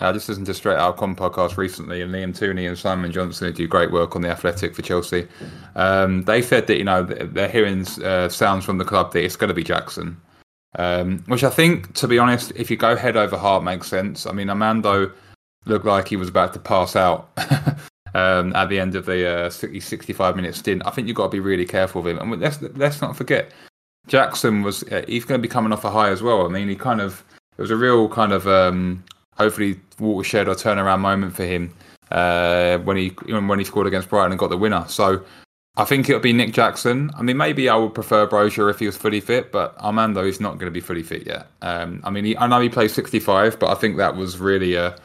I 0.00 0.12
just 0.12 0.28
listened 0.28 0.46
to 0.46 0.54
Straight 0.54 0.76
Out 0.76 0.96
Com 0.96 1.16
podcast 1.16 1.56
recently, 1.56 2.02
and 2.02 2.12
Liam 2.12 2.36
Twomey 2.36 2.68
and 2.68 2.78
Simon 2.78 3.12
Johnson 3.12 3.52
do 3.54 3.66
great 3.66 3.92
work 3.92 4.14
on 4.14 4.22
the 4.22 4.28
Athletic 4.28 4.74
for 4.74 4.82
Chelsea. 4.82 5.26
Um, 5.74 6.22
they 6.24 6.42
said 6.42 6.66
that 6.66 6.76
you 6.76 6.84
know 6.84 7.02
they're 7.02 7.48
hearing 7.48 7.86
uh, 8.02 8.28
sounds 8.28 8.64
from 8.64 8.78
the 8.78 8.84
club 8.84 9.12
that 9.12 9.24
it's 9.24 9.36
going 9.36 9.48
to 9.48 9.54
be 9.54 9.64
Jackson, 9.64 10.20
um, 10.76 11.24
which 11.26 11.44
I 11.44 11.50
think, 11.50 11.94
to 11.94 12.08
be 12.08 12.18
honest, 12.18 12.52
if 12.54 12.70
you 12.70 12.76
go 12.76 12.96
head 12.96 13.16
over 13.16 13.36
heart, 13.36 13.64
makes 13.64 13.88
sense. 13.88 14.26
I 14.26 14.32
mean, 14.32 14.50
Armando 14.50 15.10
looked 15.64 15.86
like 15.86 16.08
he 16.08 16.16
was 16.16 16.28
about 16.28 16.52
to 16.52 16.58
pass 16.58 16.94
out 16.96 17.30
um, 18.14 18.54
at 18.54 18.68
the 18.68 18.78
end 18.78 18.94
of 18.94 19.06
the 19.06 19.26
uh, 19.28 19.50
60, 19.50 19.80
65 19.80 20.36
minute 20.36 20.54
stint. 20.54 20.82
I 20.86 20.90
think 20.90 21.08
you've 21.08 21.16
got 21.16 21.24
to 21.24 21.30
be 21.30 21.40
really 21.40 21.66
careful 21.66 22.02
with 22.02 22.16
him. 22.16 22.32
And 22.32 22.40
let's 22.40 22.60
let's 22.62 23.00
not 23.00 23.16
forget, 23.16 23.52
Jackson 24.06 24.62
was 24.62 24.82
uh, 24.84 25.04
he's 25.08 25.24
going 25.24 25.40
to 25.40 25.42
be 25.42 25.50
coming 25.50 25.72
off 25.72 25.84
a 25.84 25.90
high 25.90 26.10
as 26.10 26.22
well. 26.22 26.44
I 26.46 26.48
mean, 26.48 26.68
he 26.68 26.76
kind 26.76 27.00
of 27.00 27.24
it 27.58 27.62
was 27.62 27.70
a 27.70 27.76
real 27.76 28.08
kind 28.08 28.32
of 28.32 28.46
um, 28.46 29.02
hopefully 29.36 29.80
watershed 29.98 30.48
or 30.48 30.54
turnaround 30.54 31.00
moment 31.00 31.34
for 31.34 31.44
him 31.44 31.74
uh, 32.10 32.78
when 32.78 32.96
he 32.96 33.08
when 33.28 33.58
he 33.58 33.64
scored 33.64 33.86
against 33.86 34.10
Brighton 34.10 34.32
and 34.32 34.38
got 34.38 34.50
the 34.50 34.56
winner. 34.56 34.84
So 34.88 35.22
I 35.78 35.84
think 35.84 36.08
it'll 36.08 36.20
be 36.20 36.32
Nick 36.32 36.52
Jackson. 36.52 37.10
I 37.16 37.22
mean, 37.22 37.36
maybe 37.36 37.68
I 37.68 37.76
would 37.76 37.94
prefer 37.94 38.26
Broja 38.26 38.70
if 38.70 38.78
he 38.78 38.86
was 38.86 38.96
fully 38.96 39.20
fit, 39.20 39.52
but 39.52 39.76
Armando 39.78 40.24
is 40.24 40.40
not 40.40 40.54
going 40.58 40.66
to 40.66 40.70
be 40.70 40.80
fully 40.80 41.02
fit 41.02 41.26
yet. 41.26 41.48
Um, 41.60 42.00
I 42.02 42.10
mean, 42.10 42.24
he, 42.24 42.36
I 42.38 42.46
know 42.46 42.60
he 42.60 42.70
plays 42.70 42.94
65, 42.94 43.58
but 43.58 43.70
I 43.70 43.74
think 43.74 43.98
that 43.98 44.16
was 44.16 44.38
really 44.38 44.74
a 44.74 44.96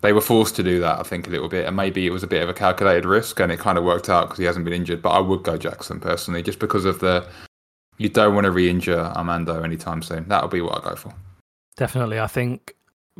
they 0.00 0.12
were 0.12 0.20
forced 0.20 0.56
to 0.56 0.62
do 0.62 0.80
that. 0.80 0.98
I 0.98 1.02
think 1.02 1.26
a 1.26 1.30
little 1.30 1.48
bit, 1.48 1.66
and 1.66 1.76
maybe 1.76 2.06
it 2.06 2.10
was 2.10 2.22
a 2.22 2.26
bit 2.26 2.42
of 2.42 2.48
a 2.48 2.54
calculated 2.54 3.04
risk, 3.04 3.40
and 3.40 3.52
it 3.52 3.58
kind 3.58 3.76
of 3.76 3.84
worked 3.84 4.08
out 4.08 4.26
because 4.26 4.38
he 4.38 4.44
hasn't 4.44 4.64
been 4.64 4.74
injured. 4.74 5.02
But 5.02 5.10
I 5.10 5.20
would 5.20 5.42
go 5.42 5.56
Jackson 5.56 6.00
personally, 6.00 6.42
just 6.42 6.58
because 6.58 6.84
of 6.84 7.00
the 7.00 7.26
you 7.98 8.08
don't 8.08 8.34
want 8.34 8.44
to 8.44 8.50
re-injure 8.50 8.98
Armando 8.98 9.62
anytime 9.62 10.02
soon. 10.02 10.26
That'll 10.28 10.48
be 10.48 10.60
what 10.60 10.78
I 10.78 10.90
go 10.90 10.96
for. 10.96 11.14
Definitely, 11.76 12.20
I 12.20 12.26
think 12.26 12.74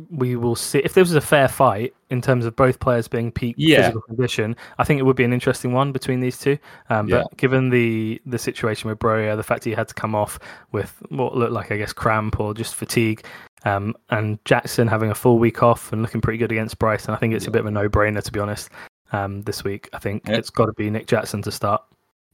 we 0.09 0.35
will 0.35 0.55
see 0.55 0.79
if 0.79 0.93
this 0.93 1.07
was 1.07 1.15
a 1.15 1.21
fair 1.21 1.47
fight 1.47 1.93
in 2.09 2.21
terms 2.21 2.45
of 2.45 2.55
both 2.55 2.79
players 2.79 3.07
being 3.07 3.31
peak 3.31 3.55
yeah. 3.57 3.77
physical 3.77 4.01
condition. 4.01 4.55
I 4.79 4.83
think 4.83 4.99
it 4.99 5.03
would 5.03 5.15
be 5.15 5.23
an 5.23 5.33
interesting 5.33 5.71
one 5.71 5.91
between 5.91 6.19
these 6.19 6.37
two. 6.37 6.57
Um, 6.89 7.07
yeah. 7.07 7.23
But 7.23 7.37
given 7.37 7.69
the 7.69 8.21
the 8.25 8.39
situation 8.39 8.89
with 8.89 8.99
Broja, 8.99 9.35
the 9.35 9.43
fact 9.43 9.63
he 9.63 9.71
had 9.71 9.87
to 9.87 9.93
come 9.93 10.15
off 10.15 10.39
with 10.71 11.01
what 11.09 11.35
looked 11.35 11.53
like 11.53 11.71
I 11.71 11.77
guess 11.77 11.93
cramp 11.93 12.39
or 12.39 12.53
just 12.53 12.75
fatigue, 12.75 13.25
um, 13.65 13.95
and 14.09 14.43
Jackson 14.45 14.87
having 14.87 15.11
a 15.11 15.15
full 15.15 15.37
week 15.37 15.61
off 15.61 15.93
and 15.93 16.01
looking 16.01 16.21
pretty 16.21 16.39
good 16.39 16.51
against 16.51 16.79
Bryce, 16.79 17.05
and 17.05 17.15
I 17.15 17.19
think 17.19 17.33
it's 17.33 17.45
yeah. 17.45 17.49
a 17.49 17.51
bit 17.51 17.59
of 17.59 17.67
a 17.67 17.71
no 17.71 17.87
brainer 17.87 18.23
to 18.23 18.31
be 18.31 18.39
honest. 18.39 18.69
Um, 19.11 19.43
this 19.43 19.63
week, 19.63 19.89
I 19.93 19.99
think 19.99 20.27
it's 20.27 20.49
got 20.49 20.65
to 20.65 20.73
be 20.73 20.89
Nick 20.89 21.05
Jackson 21.05 21.43
to 21.43 21.51
start. 21.51 21.83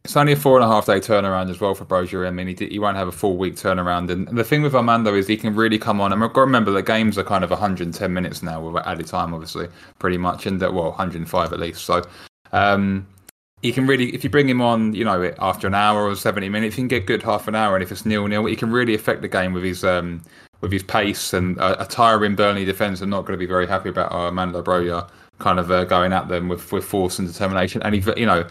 It's 0.06 0.16
only 0.16 0.32
a 0.32 0.36
four 0.36 0.56
and 0.58 0.64
a 0.64 0.68
half 0.68 0.86
day 0.86 1.00
turnaround 1.00 1.50
as 1.50 1.60
well 1.60 1.76
for 1.76 1.86
Broja. 1.86 2.26
I 2.26 2.32
mean, 2.32 2.48
he, 2.48 2.68
he 2.68 2.80
won't 2.80 2.98
have 2.98 3.08
a 3.08 3.12
full 3.12 3.38
week 3.38 3.56
turnaround. 3.56 4.10
And 4.10 4.28
the 4.30 4.44
thing 4.44 4.62
with 4.62 4.74
Armando 4.74 5.14
is 5.14 5.28
he 5.28 5.38
can 5.38 5.56
really 5.56 5.78
come 5.78 6.00
on. 6.00 6.14
And 6.14 6.36
remember 6.36 6.72
the 6.72 6.82
games 6.82 7.18
are 7.18 7.24
kind 7.24 7.44
of 7.44 7.50
110 7.50 8.14
minutes 8.14 8.42
now 8.42 8.62
with 8.62 8.82
added 8.86 9.08
time, 9.08 9.34
obviously, 9.34 9.68
pretty 10.00 10.18
much. 10.18 10.46
And 10.46 10.60
well, 10.62 10.90
105 10.92 11.54
at 11.54 11.60
least. 11.60 11.84
So 11.84 12.02
um, 12.54 13.08
he 13.62 13.74
can 13.74 13.88
really, 13.88 14.16
if 14.16 14.24
you 14.24 14.30
bring 14.30 14.48
him 14.48 14.62
on, 14.62 14.94
you 14.94 15.04
know, 15.04 15.34
after 15.40 15.68
an 15.68 15.76
hour 15.76 16.08
or 16.08 16.16
70 16.16 16.48
minutes, 16.48 16.76
he 16.76 16.82
can 16.82 16.88
get 16.88 17.06
good 17.06 17.22
half 17.22 17.48
an 17.48 17.56
hour. 17.56 17.76
And 17.76 17.84
if 17.84 17.92
it's 17.92 18.06
nil 18.06 18.26
nil, 18.28 18.46
he 18.46 18.56
can 18.56 18.72
really 18.72 18.96
affect 18.96 19.22
the 19.22 19.28
game 19.28 19.52
with 19.52 19.64
his 19.64 19.84
um, 19.84 20.22
with 20.62 20.72
his 20.72 20.84
pace. 20.84 21.34
And 21.34 21.58
a, 21.58 21.84
a 21.84 21.86
tiring 21.86 22.36
Burnley 22.36 22.64
defence 22.64 23.02
are 23.02 23.06
not 23.06 23.26
going 23.26 23.38
to 23.38 23.38
be 23.38 23.46
very 23.46 23.68
happy 23.68 23.90
about 23.90 24.12
Armando 24.14 24.64
Broja 24.64 25.10
kind 25.40 25.58
of 25.58 25.72
uh, 25.72 25.86
going 25.86 26.14
at 26.14 26.28
them 26.28 26.50
with, 26.50 26.72
with 26.72 26.86
force 26.86 27.18
and 27.18 27.28
determination. 27.28 27.82
And 27.82 27.96
he, 27.96 28.04
you 28.18 28.26
know, 28.26 28.46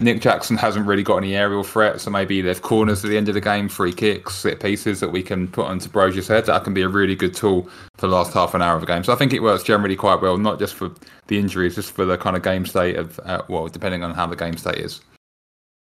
Nick 0.00 0.22
Jackson 0.22 0.56
hasn't 0.56 0.86
really 0.86 1.02
got 1.02 1.18
any 1.18 1.36
aerial 1.36 1.62
threat, 1.62 2.00
so 2.00 2.10
maybe 2.10 2.40
there's 2.40 2.58
corners 2.58 3.04
at 3.04 3.10
the 3.10 3.18
end 3.18 3.28
of 3.28 3.34
the 3.34 3.40
game, 3.40 3.68
free 3.68 3.92
kicks, 3.92 4.34
set 4.34 4.58
pieces 4.58 4.98
that 5.00 5.10
we 5.10 5.22
can 5.22 5.46
put 5.46 5.66
onto 5.66 5.90
Broja's 5.90 6.26
head. 6.26 6.46
That 6.46 6.64
can 6.64 6.72
be 6.72 6.80
a 6.80 6.88
really 6.88 7.14
good 7.14 7.34
tool 7.34 7.68
for 7.96 8.06
the 8.06 8.14
last 8.14 8.32
half 8.32 8.54
an 8.54 8.62
hour 8.62 8.74
of 8.74 8.80
the 8.80 8.86
game. 8.86 9.04
So 9.04 9.12
I 9.12 9.16
think 9.16 9.34
it 9.34 9.42
works 9.42 9.62
generally 9.62 9.96
quite 9.96 10.22
well, 10.22 10.38
not 10.38 10.58
just 10.58 10.74
for 10.74 10.90
the 11.26 11.38
injuries, 11.38 11.74
just 11.74 11.92
for 11.92 12.06
the 12.06 12.16
kind 12.16 12.34
of 12.34 12.42
game 12.42 12.64
state 12.64 12.96
of, 12.96 13.20
uh, 13.20 13.42
well, 13.48 13.68
depending 13.68 14.02
on 14.02 14.14
how 14.14 14.26
the 14.26 14.36
game 14.36 14.56
state 14.56 14.78
is. 14.78 15.02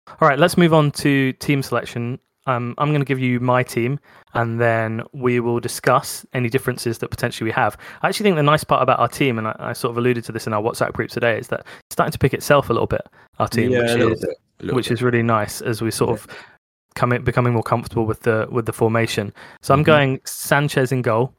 All 0.08 0.28
right, 0.28 0.38
let's 0.38 0.56
move 0.56 0.74
on 0.74 0.90
to 0.92 1.32
team 1.34 1.62
selection. 1.62 2.18
Um, 2.48 2.74
I'm 2.78 2.88
going 2.88 3.02
to 3.02 3.04
give 3.04 3.18
you 3.18 3.40
my 3.40 3.62
team, 3.62 4.00
and 4.32 4.58
then 4.58 5.02
we 5.12 5.38
will 5.38 5.60
discuss 5.60 6.24
any 6.32 6.48
differences 6.48 6.96
that 6.98 7.10
potentially 7.10 7.44
we 7.44 7.52
have. 7.52 7.76
I 8.00 8.08
actually 8.08 8.24
think 8.24 8.36
the 8.36 8.42
nice 8.42 8.64
part 8.64 8.82
about 8.82 8.98
our 8.98 9.08
team, 9.08 9.36
and 9.36 9.48
I, 9.48 9.56
I 9.58 9.72
sort 9.74 9.90
of 9.90 9.98
alluded 9.98 10.24
to 10.24 10.32
this 10.32 10.46
in 10.46 10.54
our 10.54 10.62
WhatsApp 10.62 10.94
group 10.94 11.10
today, 11.10 11.38
is 11.38 11.48
that 11.48 11.60
it's 11.60 11.92
starting 11.92 12.12
to 12.12 12.18
pick 12.18 12.32
itself 12.32 12.70
a 12.70 12.72
little 12.72 12.86
bit. 12.86 13.06
Our 13.38 13.48
team, 13.48 13.70
yeah, 13.70 13.82
which 13.82 14.00
is 14.00 14.26
bit, 14.60 14.74
which 14.74 14.88
bit. 14.88 14.94
is 14.94 15.02
really 15.02 15.22
nice 15.22 15.60
as 15.60 15.82
we 15.82 15.90
sort 15.90 16.08
yeah. 16.08 16.14
of 16.14 16.26
coming 16.94 17.22
becoming 17.22 17.52
more 17.52 17.62
comfortable 17.62 18.06
with 18.06 18.20
the 18.20 18.48
with 18.50 18.64
the 18.64 18.72
formation. 18.72 19.32
So 19.60 19.74
I'm 19.74 19.80
mm-hmm. 19.80 19.86
going 19.86 20.20
Sanchez 20.24 20.90
in 20.90 21.02
goal, 21.02 21.34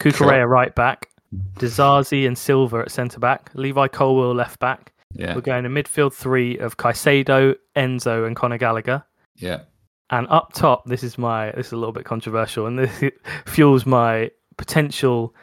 Cucurella 0.00 0.40
sure. 0.40 0.48
right 0.48 0.74
back, 0.74 1.08
Disasi 1.54 2.26
and 2.26 2.36
Silva 2.36 2.80
at 2.80 2.90
centre 2.90 3.20
back, 3.20 3.50
Levi 3.54 3.88
Colwill 3.88 4.34
left 4.34 4.60
back. 4.60 4.92
Yeah. 5.14 5.34
We're 5.34 5.40
going 5.40 5.64
a 5.64 5.70
midfield 5.70 6.12
three 6.12 6.58
of 6.58 6.76
Caicedo, 6.76 7.54
Enzo, 7.74 8.26
and 8.26 8.36
Conor 8.36 8.58
Gallagher. 8.58 9.02
Yeah. 9.36 9.60
And 10.10 10.26
up 10.28 10.52
top, 10.52 10.86
this 10.86 11.02
is 11.02 11.18
my 11.18 11.50
this 11.52 11.68
is 11.68 11.72
a 11.72 11.76
little 11.76 11.92
bit 11.92 12.04
controversial, 12.04 12.66
and 12.66 12.78
this 12.78 13.02
fuels 13.46 13.86
my 13.86 14.30
potential 14.56 15.34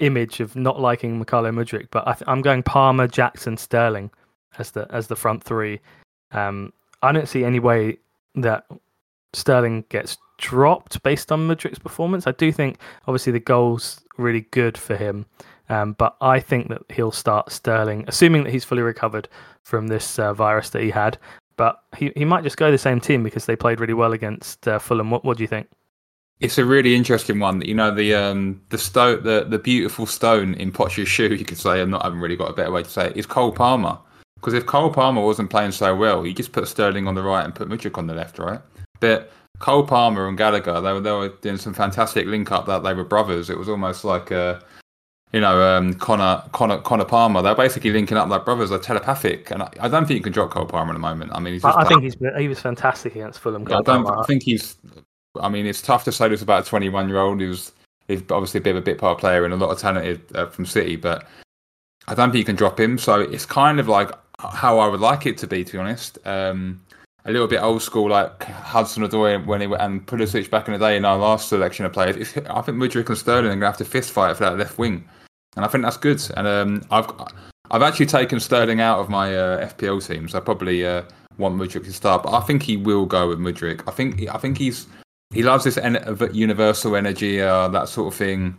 image 0.00 0.40
of 0.40 0.54
not 0.54 0.80
liking 0.80 1.22
Mykhailo 1.22 1.52
Mudryk. 1.54 1.88
But 1.90 2.06
I 2.06 2.32
am 2.32 2.42
going 2.42 2.62
Palmer, 2.62 3.08
Jackson, 3.08 3.56
Sterling 3.56 4.10
as 4.58 4.72
the 4.72 4.86
as 4.90 5.06
the 5.06 5.16
front 5.16 5.42
three. 5.42 5.80
Um, 6.32 6.72
I 7.02 7.12
don't 7.12 7.28
see 7.28 7.44
any 7.44 7.58
way 7.58 7.98
that 8.34 8.66
Sterling 9.32 9.84
gets 9.88 10.18
dropped 10.38 11.02
based 11.02 11.32
on 11.32 11.48
Mudryk's 11.48 11.78
performance. 11.78 12.26
I 12.26 12.32
do 12.32 12.52
think 12.52 12.78
obviously 13.06 13.32
the 13.32 13.40
goal's 13.40 14.02
really 14.18 14.42
good 14.50 14.76
for 14.76 14.96
him, 14.96 15.24
um, 15.70 15.94
but 15.94 16.16
I 16.20 16.40
think 16.40 16.68
that 16.68 16.82
he'll 16.90 17.12
start 17.12 17.50
Sterling, 17.50 18.04
assuming 18.08 18.44
that 18.44 18.52
he's 18.52 18.64
fully 18.64 18.82
recovered 18.82 19.28
from 19.62 19.88
this 19.88 20.18
uh, 20.18 20.34
virus 20.34 20.70
that 20.70 20.82
he 20.82 20.90
had 20.90 21.18
but 21.56 21.82
he, 21.96 22.12
he 22.16 22.24
might 22.24 22.44
just 22.44 22.56
go 22.56 22.70
the 22.70 22.78
same 22.78 23.00
team 23.00 23.22
because 23.22 23.46
they 23.46 23.56
played 23.56 23.80
really 23.80 23.94
well 23.94 24.12
against 24.12 24.66
uh, 24.68 24.78
Fulham. 24.78 25.10
What 25.10 25.24
what 25.24 25.36
do 25.36 25.42
you 25.42 25.48
think? 25.48 25.68
It's 26.40 26.58
a 26.58 26.64
really 26.64 26.94
interesting 26.94 27.38
one. 27.38 27.62
You 27.62 27.74
know 27.74 27.94
the 27.94 28.14
um 28.14 28.60
the 28.68 28.78
stone 28.78 29.22
the 29.22 29.44
the 29.48 29.58
beautiful 29.58 30.06
stone 30.06 30.54
in 30.54 30.72
Poch's 30.72 31.08
shoe. 31.08 31.34
You 31.34 31.44
could 31.44 31.58
say, 31.58 31.80
I'm 31.80 31.90
not. 31.90 32.02
I 32.02 32.06
haven't 32.06 32.20
really 32.20 32.36
got 32.36 32.50
a 32.50 32.54
better 32.54 32.70
way 32.70 32.82
to 32.82 32.90
say 32.90 33.06
it. 33.06 33.16
Is 33.16 33.26
Cole 33.26 33.52
Palmer 33.52 33.98
because 34.36 34.54
if 34.54 34.66
Cole 34.66 34.92
Palmer 34.92 35.22
wasn't 35.22 35.50
playing 35.50 35.72
so 35.72 35.96
well, 35.96 36.22
he 36.22 36.32
just 36.32 36.52
put 36.52 36.68
Sterling 36.68 37.08
on 37.08 37.14
the 37.14 37.22
right 37.22 37.44
and 37.44 37.54
put 37.54 37.68
Mudryk 37.68 37.98
on 37.98 38.06
the 38.06 38.14
left, 38.14 38.38
right? 38.38 38.60
But 39.00 39.32
Cole 39.58 39.86
Palmer 39.86 40.28
and 40.28 40.36
Gallagher, 40.36 40.80
they 40.80 40.92
were 40.92 41.00
they 41.00 41.10
were 41.10 41.30
doing 41.40 41.56
some 41.56 41.74
fantastic 41.74 42.26
link 42.26 42.52
up 42.52 42.66
that 42.66 42.82
they 42.82 42.94
were 42.94 43.04
brothers. 43.04 43.50
It 43.50 43.58
was 43.58 43.68
almost 43.68 44.04
like 44.04 44.30
a 44.30 44.62
you 45.32 45.40
know, 45.40 45.60
um, 45.60 45.94
Connor, 45.94 46.42
Connor, 46.52 46.78
Connor 46.78 47.04
Palmer. 47.04 47.42
They're 47.42 47.54
basically 47.54 47.90
linking 47.90 48.16
up 48.16 48.28
like 48.28 48.44
brothers. 48.44 48.70
They're 48.70 48.78
telepathic, 48.78 49.50
and 49.50 49.62
I, 49.62 49.70
I 49.80 49.88
don't 49.88 50.06
think 50.06 50.18
you 50.18 50.22
can 50.22 50.32
drop 50.32 50.50
Cole 50.50 50.66
Palmer 50.66 50.92
at 50.92 50.94
the 50.94 51.00
moment. 51.00 51.32
I 51.34 51.40
mean, 51.40 51.54
he's 51.54 51.64
I, 51.64 51.80
I 51.80 51.84
think 51.84 52.02
he's 52.02 52.16
he 52.38 52.48
was 52.48 52.60
fantastic 52.60 53.16
against 53.16 53.40
Fulham. 53.40 53.66
I 53.70 53.82
don't. 53.82 54.06
I 54.06 54.22
think 54.24 54.42
he's. 54.42 54.76
I 55.40 55.48
mean, 55.48 55.66
it's 55.66 55.82
tough 55.82 56.04
to 56.04 56.12
say 56.12 56.28
this 56.28 56.40
about 56.40 56.66
a 56.66 56.68
21 56.68 57.08
year 57.08 57.18
old 57.18 57.40
who's 57.40 57.72
is 58.08 58.22
obviously 58.30 58.58
a 58.58 58.60
bit 58.62 58.70
of 58.70 58.76
a 58.76 58.82
bit 58.82 58.98
part 58.98 59.18
player 59.18 59.44
and 59.44 59.52
a 59.52 59.56
lot 59.56 59.70
of 59.70 59.78
talented 59.78 60.20
uh, 60.34 60.46
from 60.46 60.64
City, 60.64 60.96
but 60.96 61.26
I 62.08 62.14
don't 62.14 62.30
think 62.30 62.38
you 62.38 62.44
can 62.44 62.56
drop 62.56 62.78
him. 62.78 62.98
So 62.98 63.20
it's 63.20 63.44
kind 63.46 63.80
of 63.80 63.88
like 63.88 64.10
how 64.38 64.78
I 64.78 64.86
would 64.86 65.00
like 65.00 65.26
it 65.26 65.38
to 65.38 65.46
be, 65.46 65.64
to 65.64 65.72
be 65.72 65.78
honest. 65.78 66.18
Um, 66.24 66.80
a 67.26 67.32
little 67.32 67.48
bit 67.48 67.60
old 67.60 67.82
school, 67.82 68.08
like 68.08 68.44
Hudson 68.44 69.02
Odoi 69.02 69.44
when 69.44 69.60
he 69.60 69.66
went 69.66 69.82
and 69.82 70.06
Pulisic 70.06 70.48
back 70.48 70.68
in 70.68 70.72
the 70.72 70.78
day 70.78 70.96
in 70.96 71.04
our 71.04 71.18
last 71.18 71.48
selection 71.48 71.84
of 71.84 71.92
players. 71.92 72.16
I 72.16 72.62
think 72.62 72.78
Mudryk 72.78 73.08
and 73.08 73.18
Sterling 73.18 73.46
are 73.46 73.48
going 73.48 73.60
to 73.60 73.66
have 73.66 73.76
to 73.78 73.84
fist 73.84 74.12
fight 74.12 74.36
for 74.36 74.44
that 74.44 74.58
left 74.58 74.78
wing, 74.78 75.08
and 75.56 75.64
I 75.64 75.68
think 75.68 75.84
that's 75.84 75.96
good. 75.96 76.22
And 76.36 76.46
um, 76.46 76.82
I've 76.90 77.10
I've 77.70 77.82
actually 77.82 78.06
taken 78.06 78.38
Sterling 78.38 78.80
out 78.80 79.00
of 79.00 79.08
my 79.08 79.36
uh, 79.36 79.68
FPL 79.68 80.06
team, 80.06 80.28
so 80.28 80.38
I 80.38 80.40
probably 80.40 80.86
uh, 80.86 81.02
want 81.36 81.56
Mudryk 81.56 81.84
to 81.84 81.92
start. 81.92 82.22
But 82.22 82.32
I 82.32 82.40
think 82.40 82.62
he 82.62 82.76
will 82.76 83.06
go 83.06 83.28
with 83.28 83.40
Mudryk. 83.40 83.82
I 83.88 83.90
think 83.90 84.22
I 84.32 84.38
think 84.38 84.58
he's 84.58 84.86
he 85.34 85.42
loves 85.42 85.64
this 85.64 85.76
en- 85.76 86.30
universal 86.32 86.94
energy, 86.94 87.40
uh, 87.40 87.66
that 87.68 87.88
sort 87.88 88.12
of 88.12 88.18
thing. 88.18 88.56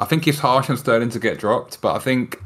I 0.00 0.04
think 0.04 0.26
it's 0.26 0.38
harsh 0.38 0.70
on 0.70 0.76
Sterling 0.76 1.10
to 1.10 1.20
get 1.20 1.38
dropped, 1.38 1.80
but 1.80 1.94
I 1.94 2.00
think 2.00 2.42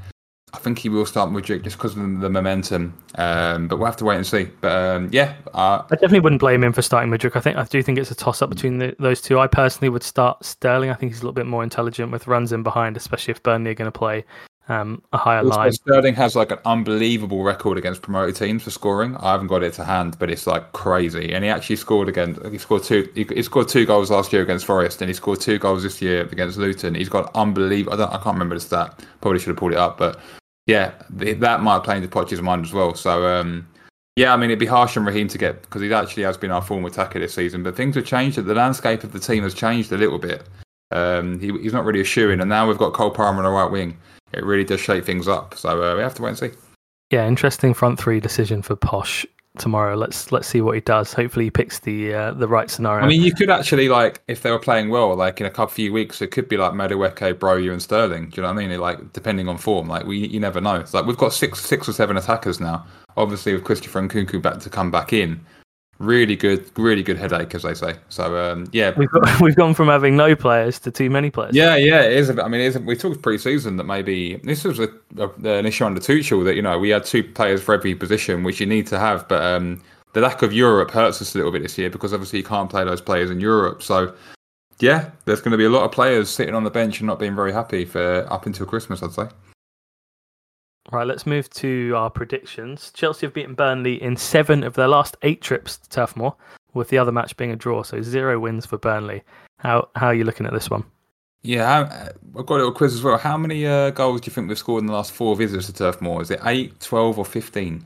I 0.55 0.59
think 0.59 0.79
he 0.79 0.89
will 0.89 1.07
start 1.07 1.31
Mudryk 1.31 1.63
just 1.63 1.77
because 1.77 1.97
of 1.97 2.21
the 2.21 2.29
momentum. 2.29 2.95
Um, 3.15 3.69
but 3.69 3.79
we'll 3.79 3.87
have 3.87 3.97
to 3.97 4.05
wait 4.05 4.17
and 4.17 4.27
see. 4.27 4.45
But 4.61 4.73
um, 4.73 5.09
yeah, 5.11 5.35
uh, 5.55 5.83
I 5.91 5.95
definitely 5.95 6.21
wouldn't 6.21 6.41
blame 6.41 6.63
him 6.63 6.73
for 6.73 6.83
starting 6.83 7.11
Mudryk. 7.11 7.37
I 7.37 7.41
think 7.41 7.57
I 7.57 7.65
do 7.65 7.83
think 7.83 7.99
it's 7.99 8.11
a 8.11 8.15
toss 8.15 8.43
up 8.43 8.51
between 8.51 8.79
the, 8.79 8.95
those 8.99 9.21
two. 9.21 9.39
I 9.39 9.47
personally 9.47 9.89
would 9.89 10.03
start 10.03 10.45
Sterling. 10.45 10.91
I 10.91 10.95
think 10.95 11.13
he's 11.13 11.21
a 11.21 11.23
little 11.23 11.33
bit 11.33 11.47
more 11.47 11.63
intelligent 11.63 12.13
with 12.13 12.27
runs 12.27 12.53
in 12.53 12.63
behind, 12.63 12.97
especially 12.97 13.33
if 13.33 13.43
Burnley 13.43 13.71
are 13.71 13.75
going 13.75 13.91
to 13.91 13.99
play 13.99 14.25
um, 14.69 15.03
a 15.13 15.19
higher 15.19 15.39
also, 15.39 15.57
line. 15.57 15.73
Sterling 15.73 16.15
has 16.15 16.37
like 16.37 16.51
an 16.51 16.59
unbelievable 16.65 17.43
record 17.43 17.79
against 17.79 18.03
promoted 18.03 18.37
teams 18.37 18.63
for 18.63 18.71
scoring. 18.71 19.17
I 19.17 19.33
haven't 19.33 19.49
got 19.49 19.63
it 19.63 19.75
to 19.75 19.85
hand, 19.85 20.19
but 20.19 20.31
it's 20.31 20.47
like 20.47 20.73
crazy. 20.73 21.33
And 21.33 21.45
he 21.45 21.51
actually 21.51 21.77
scored 21.77 22.09
again. 22.09 22.39
He 22.51 22.59
scored 22.59 22.85
two. 22.85 23.11
He, 23.15 23.25
he 23.25 23.43
scored 23.43 23.69
two 23.69 23.87
goals 23.87 24.11
last 24.11 24.33
year 24.33 24.43
against 24.43 24.67
Forest, 24.67 25.01
and 25.01 25.09
he 25.09 25.15
scored 25.15 25.41
two 25.41 25.59
goals 25.59 25.83
this 25.83 26.01
year 26.01 26.23
against 26.31 26.59
Luton. 26.59 26.95
He's 26.95 27.09
got 27.09 27.35
unbelievable. 27.35 27.95
I, 27.95 27.97
don't, 27.97 28.13
I 28.13 28.19
can't 28.19 28.35
remember 28.35 28.55
the 28.55 28.61
stat. 28.61 29.03
Probably 29.21 29.39
should 29.41 29.49
have 29.49 29.57
pulled 29.57 29.73
it 29.73 29.79
up, 29.79 29.99
but 29.99 30.21
yeah, 30.67 30.93
that 31.11 31.63
might 31.63 31.85
play 31.85 31.97
into 31.97 32.09
Poch's 32.09 32.41
mind 32.41 32.65
as 32.65 32.73
well. 32.73 32.95
So 32.95 33.27
um, 33.27 33.67
yeah, 34.17 34.33
I 34.33 34.37
mean 34.37 34.51
it'd 34.51 34.59
be 34.59 34.67
harsh 34.67 34.97
on 34.97 35.05
Raheem 35.05 35.29
to 35.29 35.39
get 35.39 35.63
because 35.63 35.83
he 35.83 35.93
actually 35.93 36.23
has 36.25 36.37
been 36.37 36.51
our 36.51 36.63
form 36.63 36.85
attacker 36.85 37.19
this 37.19 37.35
season, 37.35 37.63
but 37.63 37.77
things 37.77 37.97
have 37.97 38.07
changed. 38.07 38.37
The 38.37 38.55
landscape 38.55 39.05
of 39.05 39.13
the 39.13 39.21
team 39.21 39.43
has 39.43 39.55
changed 39.55 39.93
a 39.93 39.97
little 39.97 40.19
bit. 40.19 40.47
Um, 40.91 41.41
he, 41.41 41.51
he's 41.59 41.73
not 41.73 41.85
really 41.85 42.01
a 42.01 42.05
shoe 42.05 42.31
in, 42.31 42.41
and 42.41 42.49
now 42.49 42.69
we've 42.69 42.79
got 42.79 42.93
Cole 42.93 43.11
Palmer 43.11 43.39
on 43.39 43.45
the 43.45 43.51
right 43.51 43.71
wing. 43.71 43.97
It 44.33 44.45
really 44.45 44.65
does 44.65 44.81
shake 44.81 45.05
things 45.05 45.29
up. 45.29 45.55
So 45.57 45.83
uh, 45.83 45.97
we 45.97 46.03
have 46.03 46.15
to 46.15 46.23
wait 46.23 46.31
and 46.31 46.39
see. 46.39 46.51
Yeah, 47.11 47.27
interesting 47.27 47.75
front 47.75 47.99
three 47.99 48.21
decision 48.21 48.63
for 48.63 48.77
Poch 48.77 49.27
tomorrow. 49.59 49.97
Let's 49.97 50.33
let's 50.33 50.49
see 50.49 50.61
what 50.61 50.75
he 50.75 50.81
does. 50.81 51.13
Hopefully, 51.13 51.47
he 51.47 51.51
picks 51.51 51.81
the 51.81 52.15
uh, 52.15 52.33
the 52.33 52.49
right 52.49 52.71
scenario. 52.71 53.05
I 53.05 53.09
mean, 53.09 53.23
you 53.23 53.35
could 53.35 53.51
actually 53.51 53.89
like 53.89 54.23
if 54.29 54.43
they 54.43 54.51
were 54.51 54.59
playing 54.59 54.91
well, 54.91 55.15
like 55.15 55.41
in 55.41 55.47
a 55.47 55.51
couple 55.51 55.75
few 55.75 55.93
weeks, 55.93 56.23
it 56.23 56.29
could 56.29 56.49
be 56.49 56.57
like 56.57 56.73
Madueke, 56.73 57.35
Broja, 57.35 57.73
and 57.73 57.83
Sterling. 57.83 58.31
Do 58.31 58.37
you 58.37 58.43
know 58.43 58.53
what 58.53 58.63
I 58.63 58.67
mean? 58.67 58.81
Like 58.81 59.13
depending 59.13 59.49
on 59.49 59.59
form, 59.59 59.89
like 59.89 60.07
we 60.07 60.27
you 60.27 60.41
never 60.41 60.61
know. 60.61 60.77
It's 60.77 60.95
like 60.95 61.07
we've 61.07 61.17
got 61.17 61.33
six 61.33 61.61
six 61.61 61.89
or 61.89 61.93
seven 61.93 62.17
attackers 62.17 62.61
now. 62.61 62.87
Obviously, 63.17 63.53
with 63.53 63.65
Christopher 63.65 64.01
Nkunku 64.03 64.41
back 64.41 64.59
to 64.61 64.71
come 64.71 64.91
back 64.91 65.13
in, 65.13 65.45
really 66.03 66.37
good, 66.37 66.71
really 66.77 67.03
good 67.03 67.17
headache, 67.17 67.55
as 67.55 67.63
they 67.63 67.75
say. 67.75 67.95
So 68.09 68.37
um, 68.37 68.67
yeah, 68.73 68.93
we've 68.97 69.11
got, 69.11 69.41
we've 69.41 69.57
gone 69.57 69.75
from 69.75 69.89
having 69.89 70.17
no 70.17 70.35
players 70.35 70.79
to 70.81 70.91
too 70.91 71.09
many 71.09 71.31
players. 71.31 71.55
Yeah, 71.55 71.77
yeah, 71.77 72.03
it 72.03 72.13
is. 72.13 72.31
I 72.31 72.49
mean, 72.49 72.61
it 72.61 72.67
is, 72.67 72.79
we 72.79 72.97
talked 72.97 73.23
pre-season 73.23 73.77
that 73.77 73.85
maybe 73.85 74.37
this 74.45 74.65
was 74.65 74.79
a, 74.79 74.89
a, 75.19 75.29
an 75.45 75.67
issue 75.67 75.85
under 75.85 76.01
Tuchel 76.01 76.45
that 76.45 76.57
you 76.57 76.63
know 76.63 76.79
we 76.79 76.91
had 76.91 77.05
two 77.05 77.23
players 77.23 77.63
for 77.63 77.75
every 77.75 77.95
position, 77.95 78.43
which 78.43 78.61
you 78.61 78.67
need 78.67 78.87
to 78.89 78.99
have, 78.99 79.27
but 79.29 79.43
um, 79.43 79.83
the 80.13 80.21
lack 80.21 80.43
of 80.43 80.53
Europe 80.53 80.91
hurts 80.91 81.23
us 81.23 81.35
a 81.35 81.39
little 81.39 81.53
bit 81.53 81.63
this 81.63 81.79
year 81.79 81.91
because 81.91 82.13
obviously 82.13 82.39
you 82.39 82.45
can't 82.45 82.69
play 82.69 82.85
those 82.85 83.01
players 83.01 83.31
in 83.31 83.41
Europe. 83.41 83.83
So 83.83 84.15
yeah, 84.81 85.11
there's 85.25 85.41
going 85.41 85.53
to 85.53 85.59
be 85.59 85.65
a 85.65 85.71
lot 85.71 85.85
of 85.85 85.93
players 85.93 86.29
sitting 86.29 86.55
on 86.55 86.65
the 86.65 86.71
bench 86.71 87.01
and 87.01 87.07
not 87.07 87.19
being 87.19 87.37
very 87.37 87.53
happy 87.53 87.85
for 87.85 88.27
up 88.31 88.47
until 88.47 88.67
Christmas, 88.67 89.03
I'd 89.03 89.13
say. 89.13 89.29
Right, 90.91 91.07
let's 91.07 91.27
move 91.27 91.49
to 91.51 91.93
our 91.97 92.11
predictions. 92.11 92.91
Chelsea 92.93 93.27
have 93.27 93.35
beaten 93.35 93.55
Burnley 93.55 94.03
in 94.03 94.17
seven 94.17 94.65
of 94.65 94.75
their 94.75 94.89
last 94.89 95.17
eight 95.23 95.41
trips 95.41 95.79
to 95.79 95.89
Turf 95.89 96.17
Moor, 96.17 96.35
with 96.75 96.89
the 96.89 96.99
other 96.99 97.13
match 97.13 97.37
being 97.37 97.53
a 97.53 97.57
draw. 97.57 97.83
So 97.83 98.03
zero 98.03 98.41
wins 98.41 98.67
for 98.67 98.79
Burnley. 98.79 99.23
How 99.59 99.89
how 99.95 100.09
are 100.09 100.15
you 100.15 100.25
looking 100.25 100.47
at 100.47 100.53
this 100.53 100.69
one? 100.69 100.85
Yeah, 101.43 102.11
I've 102.37 102.47
got 102.47 102.55
a 102.55 102.59
little 102.59 102.73
quiz 102.73 102.95
as 102.95 103.03
well. 103.03 103.19
How 103.19 103.37
many 103.37 103.67
uh, 103.67 103.91
goals 103.91 104.21
do 104.21 104.27
you 104.27 104.33
think 104.33 104.49
we've 104.49 104.59
scored 104.59 104.83
in 104.83 104.87
the 104.87 104.93
last 104.93 105.13
four 105.13 105.35
visits 105.35 105.67
to 105.67 105.73
Turf 105.73 106.01
Moor? 106.01 106.23
Is 106.23 106.31
it 106.31 106.39
8, 106.45 106.79
12, 106.79 107.19
or 107.19 107.25
15? 107.25 107.85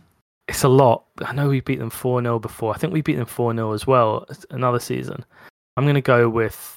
It's 0.48 0.62
a 0.62 0.68
lot. 0.68 1.06
I 1.24 1.32
know 1.32 1.48
we 1.48 1.60
beat 1.60 1.78
them 1.78 1.90
4 1.90 2.22
0 2.22 2.38
before. 2.38 2.74
I 2.74 2.78
think 2.78 2.92
we 2.92 3.00
beat 3.00 3.16
them 3.16 3.26
4 3.26 3.54
0 3.54 3.72
as 3.72 3.86
well 3.86 4.26
another 4.50 4.78
season. 4.78 5.24
I'm 5.76 5.84
going 5.84 5.94
to 5.94 6.02
go 6.02 6.28
with 6.28 6.76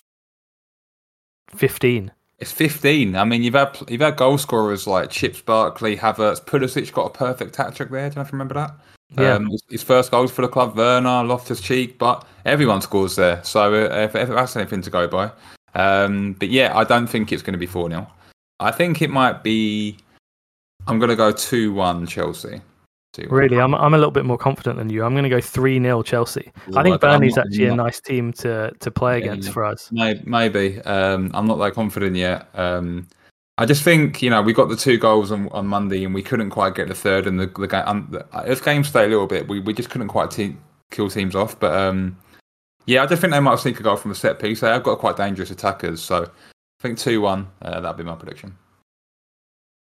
15. 1.55 2.11
It's 2.39 2.51
15. 2.51 3.15
I 3.15 3.25
mean, 3.25 3.43
you've 3.43 3.53
had 3.53 3.77
you've 3.89 4.01
had 4.01 4.15
goal 4.15 4.37
scorers 4.37 4.87
like 4.87 5.09
Chips 5.09 5.41
Barkley, 5.41 5.97
Havertz, 5.97 6.41
Pulisic 6.41 6.91
got 6.93 7.07
a 7.07 7.09
perfect 7.09 7.55
hat 7.57 7.75
trick 7.75 7.89
there. 7.89 8.09
Do 8.09 8.19
you 8.19 8.25
remember 8.31 8.53
that? 8.53 8.75
Yeah. 9.17 9.33
Um, 9.33 9.49
his 9.69 9.83
first 9.83 10.11
goals 10.11 10.31
for 10.31 10.43
the 10.43 10.47
club, 10.47 10.77
Werner, 10.77 11.23
Loftus 11.23 11.59
Cheek, 11.59 11.97
but 11.97 12.25
everyone 12.45 12.81
scores 12.81 13.15
there. 13.15 13.43
So 13.43 13.73
uh, 13.73 13.95
if, 13.97 14.15
if 14.15 14.29
that's 14.29 14.55
anything 14.55 14.81
to 14.83 14.89
go 14.89 15.07
by. 15.07 15.31
Um, 15.75 16.33
but 16.33 16.49
yeah, 16.49 16.77
I 16.77 16.83
don't 16.83 17.07
think 17.07 17.31
it's 17.31 17.41
going 17.41 17.53
to 17.53 17.59
be 17.59 17.65
4 17.65 17.89
0. 17.89 18.07
I 18.59 18.71
think 18.71 19.01
it 19.01 19.09
might 19.09 19.43
be. 19.43 19.97
I'm 20.87 20.99
going 20.99 21.09
to 21.09 21.15
go 21.15 21.31
2 21.31 21.73
1 21.73 22.07
Chelsea. 22.07 22.61
Really, 23.17 23.59
I'm 23.59 23.73
I'm 23.73 23.93
a 23.93 23.97
little 23.97 24.11
bit 24.11 24.25
more 24.25 24.37
confident 24.37 24.77
than 24.77 24.89
you. 24.89 25.03
I'm 25.03 25.13
going 25.13 25.23
to 25.23 25.29
go 25.29 25.41
three 25.41 25.79
0 25.79 26.03
Chelsea. 26.03 26.51
I 26.75 26.83
think 26.83 27.01
Burnley's 27.01 27.35
not, 27.35 27.47
actually 27.47 27.65
not, 27.65 27.73
a 27.73 27.75
nice 27.77 27.99
team 27.99 28.31
to 28.33 28.71
to 28.79 28.91
play 28.91 29.19
yeah, 29.19 29.31
against 29.31 29.51
for 29.51 29.65
us. 29.65 29.89
Maybe, 29.91 30.21
maybe. 30.25 30.79
Um, 30.81 31.31
I'm 31.33 31.47
not 31.47 31.57
that 31.57 31.73
confident 31.73 32.15
yet. 32.15 32.47
Um, 32.53 33.07
I 33.57 33.65
just 33.65 33.83
think 33.83 34.21
you 34.21 34.29
know 34.29 34.41
we 34.41 34.53
got 34.53 34.69
the 34.69 34.75
two 34.75 34.97
goals 34.97 35.31
on, 35.31 35.49
on 35.49 35.67
Monday 35.67 36.03
and 36.03 36.13
we 36.13 36.21
couldn't 36.21 36.51
quite 36.51 36.75
get 36.75 36.87
the 36.87 36.95
third 36.95 37.25
and 37.25 37.39
the 37.39 37.47
the 37.47 37.67
game. 37.67 37.83
Um, 37.85 38.23
if 38.45 38.63
games 38.63 38.89
stay 38.89 39.05
a 39.05 39.07
little 39.07 39.27
bit, 39.27 39.47
we, 39.47 39.59
we 39.59 39.73
just 39.73 39.89
couldn't 39.89 40.07
quite 40.07 40.31
te- 40.31 40.57
kill 40.91 41.09
teams 41.09 41.35
off. 41.35 41.59
But 41.59 41.73
um, 41.73 42.17
yeah, 42.85 43.03
I 43.03 43.07
just 43.07 43.21
think 43.21 43.33
they 43.33 43.39
might 43.39 43.59
sneak 43.59 43.79
a 43.79 43.83
goal 43.83 43.95
from 43.95 44.11
a 44.11 44.15
set 44.15 44.39
piece. 44.39 44.59
They 44.59 44.69
have 44.69 44.83
got 44.83 44.99
quite 44.99 45.17
dangerous 45.17 45.51
attackers, 45.51 46.01
so 46.01 46.23
I 46.23 46.81
think 46.81 46.99
two 46.99 47.21
one. 47.21 47.47
Uh, 47.61 47.79
that'd 47.79 47.97
be 47.97 48.03
my 48.03 48.15
prediction. 48.15 48.55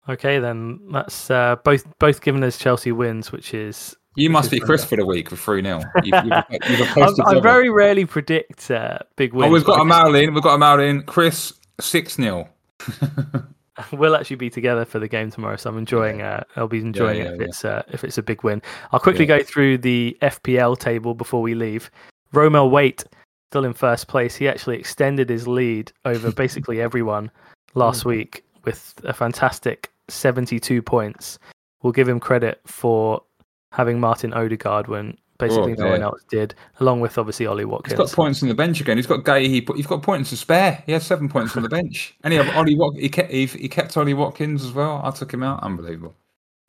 Okay, 0.08 0.39
then 0.39 0.80
that's 0.91 1.32
uh, 1.32 1.56
both 1.63 1.86
both 2.00 2.22
given 2.22 2.44
us 2.44 2.58
Chelsea 2.58 2.91
wins, 2.91 3.32
which 3.32 3.54
is 3.54 3.96
you 4.15 4.30
must 4.30 4.50
be 4.50 4.60
Chris 4.60 4.86
for 4.86 4.96
the 4.96 5.06
week 5.06 5.32
with 5.32 5.39
three 5.39 5.62
0 5.62 5.82
I 6.13 7.39
very 7.41 7.70
rarely 7.70 8.06
predict 8.06 8.72
uh, 8.72 9.00
big 9.15 9.34
wins. 9.34 9.50
Oh, 9.50 9.54
we've 9.54 9.65
got 9.65 9.82
a 9.82 9.86
mail 9.86 10.15
in. 10.15 10.34
We've 10.34 10.44
got 10.44 10.56
a 10.56 10.58
mail 10.58 10.80
in. 10.80 11.04
Chris 11.04 11.54
six 11.80 12.15
0 12.15 12.48
We'll 13.91 14.15
actually 14.15 14.38
be 14.38 14.50
together 14.50 14.86
for 14.86 15.00
the 15.00 15.08
game 15.10 15.32
tomorrow, 15.32 15.58
so 15.58 15.70
I'm 15.70 15.78
enjoying. 15.78 16.22
Uh, 16.22 16.46
I'll 16.56 16.70
be 16.70 16.80
enjoying 16.80 17.18
yeah, 17.18 17.24
yeah, 17.24 17.30
it 17.32 17.34
if 17.34 17.39
yeah. 17.41 17.48
it's 17.48 17.65
uh, 17.65 17.84
if 17.89 18.04
it's 18.06 18.18
a 18.18 18.24
big 18.24 18.41
win. 18.44 18.62
I'll 18.94 19.02
quickly 19.02 19.26
go 19.26 19.44
through 19.44 19.80
the 19.80 20.18
FPL 20.22 20.80
table 20.80 21.13
before 21.13 21.41
we 21.41 21.56
leave. 21.56 21.91
Romel 22.34 22.72
Waite 22.72 23.04
still 23.52 23.65
in 23.65 23.74
first 23.74 24.08
place. 24.08 24.36
He 24.36 24.48
actually 24.48 24.78
extended 24.78 25.30
his 25.30 25.46
lead 25.46 25.91
over 26.06 26.32
basically 26.32 26.80
everyone 26.80 27.30
last 27.74 28.04
mm. 28.06 28.12
week 28.12 28.46
with 28.63 28.94
a 29.04 29.13
fantastic 29.13 29.91
72 30.10 30.82
points. 30.82 31.39
We'll 31.82 31.94
give 31.94 32.08
him 32.08 32.20
credit 32.20 32.62
for 32.65 33.22
having 33.72 34.00
Martin 34.00 34.34
Odegaard 34.34 34.88
when 34.88 35.18
basically 35.38 35.74
oh, 35.74 35.84
no 35.84 35.91
one 35.91 36.02
else 36.02 36.24
did, 36.30 36.56
along 36.80 37.02
with 37.02 37.18
obviously 37.18 37.46
Ollie 37.46 37.65
Watkins. 37.65 38.00
He's 38.00 38.10
got 38.10 38.15
points 38.15 38.41
on 38.41 38.50
the 38.50 38.56
bench 38.56 38.82
again. 38.82 38.98
He's 38.98 39.08
got 39.08 39.26
Gay. 39.26 39.48
He 39.48 39.65
he's 39.76 39.88
got 39.88 40.02
points 40.02 40.30
to 40.30 40.38
spare. 40.38 40.84
He 40.86 40.91
has 40.94 41.06
seven 41.06 41.30
points 41.30 41.56
on 41.56 41.63
the 41.63 41.70
bench, 41.70 42.15
and 42.24 42.34
he 42.34 42.39
had 42.39 42.54
Ollie 42.56 42.76
Wat- 42.76 42.98
he 42.98 43.10
kept 43.10 43.32
he, 43.32 43.46
he 43.46 43.68
kept 43.68 43.96
Ollie 43.98 44.13
Watkins 44.13 44.63
as 44.63 44.72
well. 44.72 45.02
I 45.04 45.12
took 45.12 45.34
him 45.34 45.44
out. 45.44 45.62
Unbelievable. 45.63 46.15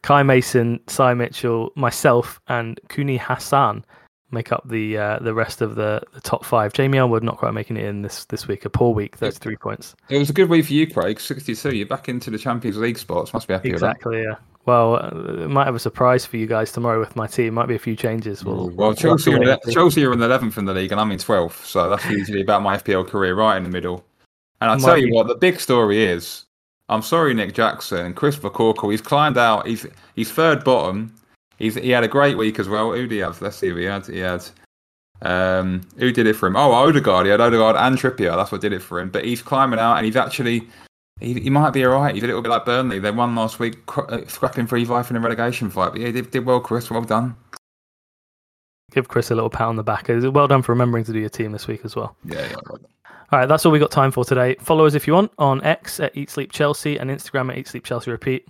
Kai 0.02 0.22
Mason, 0.22 0.80
Cy 0.86 1.14
Mitchell, 1.14 1.72
myself, 1.74 2.40
and 2.48 2.78
Kuni 2.88 3.16
Hassan 3.16 3.84
make 4.30 4.52
up 4.52 4.68
the 4.68 4.98
uh, 4.98 5.18
the 5.20 5.34
rest 5.34 5.60
of 5.60 5.74
the, 5.74 6.02
the 6.12 6.20
top 6.20 6.44
five. 6.44 6.72
Jamie 6.72 6.98
Elwood 6.98 7.22
not 7.22 7.38
quite 7.38 7.54
making 7.54 7.76
it 7.76 7.84
in 7.84 8.02
this 8.02 8.24
this 8.26 8.48
week. 8.48 8.64
A 8.64 8.70
poor 8.70 8.94
week. 8.94 9.18
Those 9.18 9.38
three 9.38 9.56
points. 9.56 9.94
It 10.08 10.18
was 10.18 10.30
a 10.30 10.32
good 10.32 10.48
week 10.48 10.66
for 10.66 10.72
you, 10.72 10.86
Craig. 10.90 11.20
Sixty-two. 11.20 11.74
You're 11.74 11.86
back 11.86 12.08
into 12.08 12.30
the 12.30 12.38
Champions 12.38 12.76
League 12.76 12.98
spots. 12.98 13.32
Must 13.32 13.46
be 13.46 13.54
happy. 13.54 13.70
Exactly. 13.70 14.22
Yeah. 14.22 14.36
Well, 14.66 14.96
it 14.96 15.48
might 15.48 15.66
have 15.66 15.76
a 15.76 15.80
surprise 15.80 16.26
for 16.26 16.38
you 16.38 16.48
guys 16.48 16.72
tomorrow 16.72 16.98
with 16.98 17.14
my 17.14 17.28
team. 17.28 17.54
Might 17.54 17.68
be 17.68 17.76
a 17.76 17.78
few 17.78 17.94
changes. 17.94 18.44
We'll, 18.44 18.70
well, 18.70 18.94
Chelsea, 18.94 19.32
are, 19.32 19.58
Chelsea 19.70 20.04
are 20.04 20.12
in 20.12 20.18
the 20.18 20.24
eleventh 20.24 20.58
in 20.58 20.64
the 20.64 20.74
league, 20.74 20.90
and 20.90 21.00
I'm 21.00 21.12
in 21.12 21.18
twelfth. 21.18 21.64
So 21.64 21.88
that's 21.88 22.04
usually 22.06 22.40
about 22.40 22.62
my 22.62 22.76
FPL 22.76 23.06
career, 23.06 23.36
right 23.36 23.56
in 23.56 23.62
the 23.62 23.70
middle. 23.70 24.04
And 24.60 24.70
I'll 24.70 24.80
tell 24.80 24.98
you 24.98 25.14
what, 25.14 25.28
the 25.28 25.36
big 25.36 25.60
story 25.60 26.04
is. 26.04 26.46
I'm 26.88 27.02
sorry, 27.02 27.34
Nick 27.34 27.52
Jackson, 27.52 28.14
Chris 28.14 28.36
McCorkle. 28.36 28.90
He's 28.90 29.00
climbed 29.00 29.38
out. 29.38 29.66
He's 29.66 29.86
he's 30.14 30.32
third 30.32 30.64
bottom. 30.64 31.14
He's 31.58 31.74
he 31.74 31.90
had 31.90 32.04
a 32.04 32.08
great 32.08 32.36
week 32.36 32.58
as 32.58 32.68
well. 32.68 32.92
Who 32.92 33.02
did 33.02 33.12
he 33.12 33.18
have? 33.18 33.40
Let's 33.40 33.56
see. 33.56 33.68
who 33.68 33.76
He 33.76 33.84
had 33.84 34.06
he 34.06 34.18
had 34.18 34.44
um, 35.22 35.82
who 35.98 36.12
did 36.12 36.26
it 36.26 36.34
for 36.34 36.46
him? 36.46 36.56
Oh, 36.56 36.72
Odegaard. 36.72 37.26
He 37.26 37.30
had 37.30 37.40
Odegaard 37.40 37.76
and 37.76 37.96
Trippier. 37.96 38.36
That's 38.36 38.52
what 38.52 38.60
did 38.60 38.72
it 38.72 38.82
for 38.82 39.00
him. 39.00 39.10
But 39.10 39.24
he's 39.24 39.42
climbing 39.42 39.78
out, 39.78 39.96
and 39.96 40.04
he's 40.04 40.16
actually 40.16 40.68
he, 41.20 41.34
he 41.40 41.50
might 41.50 41.70
be 41.70 41.84
all 41.84 41.98
right. 41.98 42.14
He's 42.14 42.24
a 42.24 42.26
little 42.26 42.42
bit 42.42 42.50
like 42.50 42.66
Burnley. 42.66 42.98
They 42.98 43.10
won 43.10 43.34
last 43.34 43.58
week, 43.58 43.78
uh, 43.96 44.26
scrapping 44.26 44.66
for 44.66 44.78
life 44.78 45.10
in 45.10 45.16
a 45.16 45.20
relegation 45.20 45.70
fight. 45.70 45.92
But 45.92 46.00
yeah, 46.00 46.10
did, 46.10 46.30
did 46.30 46.44
well, 46.44 46.60
Chris. 46.60 46.90
Well 46.90 47.02
done. 47.02 47.36
Give 48.92 49.08
Chris 49.08 49.30
a 49.30 49.34
little 49.34 49.50
pat 49.50 49.66
on 49.66 49.76
the 49.76 49.82
back. 49.82 50.06
Well 50.08 50.48
done 50.48 50.62
for 50.62 50.72
remembering 50.72 51.04
to 51.04 51.12
do 51.12 51.18
your 51.18 51.28
team 51.28 51.52
this 51.52 51.66
week 51.66 51.84
as 51.84 51.96
well. 51.96 52.16
Yeah, 52.24 52.46
yeah. 52.48 52.56
All 53.32 53.40
right, 53.40 53.46
that's 53.46 53.66
all 53.66 53.72
we 53.72 53.80
got 53.80 53.90
time 53.90 54.12
for 54.12 54.24
today. 54.24 54.54
Follow 54.60 54.86
us 54.86 54.94
if 54.94 55.06
you 55.06 55.12
want 55.12 55.32
on 55.38 55.62
X 55.64 55.98
at 55.98 56.16
Eat 56.16 56.30
Sleep 56.30 56.52
Chelsea 56.52 56.96
and 56.96 57.10
Instagram 57.10 57.50
at 57.50 57.58
Eat 57.58 57.66
Sleep 57.66 57.84
Chelsea 57.84 58.10
Repeat. 58.10 58.46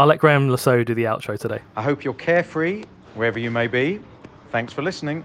I'll 0.00 0.06
let 0.06 0.18
Graham 0.18 0.56
Saux 0.56 0.86
do 0.86 0.94
the 0.94 1.04
outro 1.04 1.38
today. 1.38 1.60
I 1.76 1.82
hope 1.82 2.04
you're 2.04 2.14
carefree 2.14 2.84
wherever 3.12 3.38
you 3.38 3.50
may 3.50 3.66
be. 3.66 4.00
Thanks 4.50 4.72
for 4.72 4.80
listening. 4.80 5.22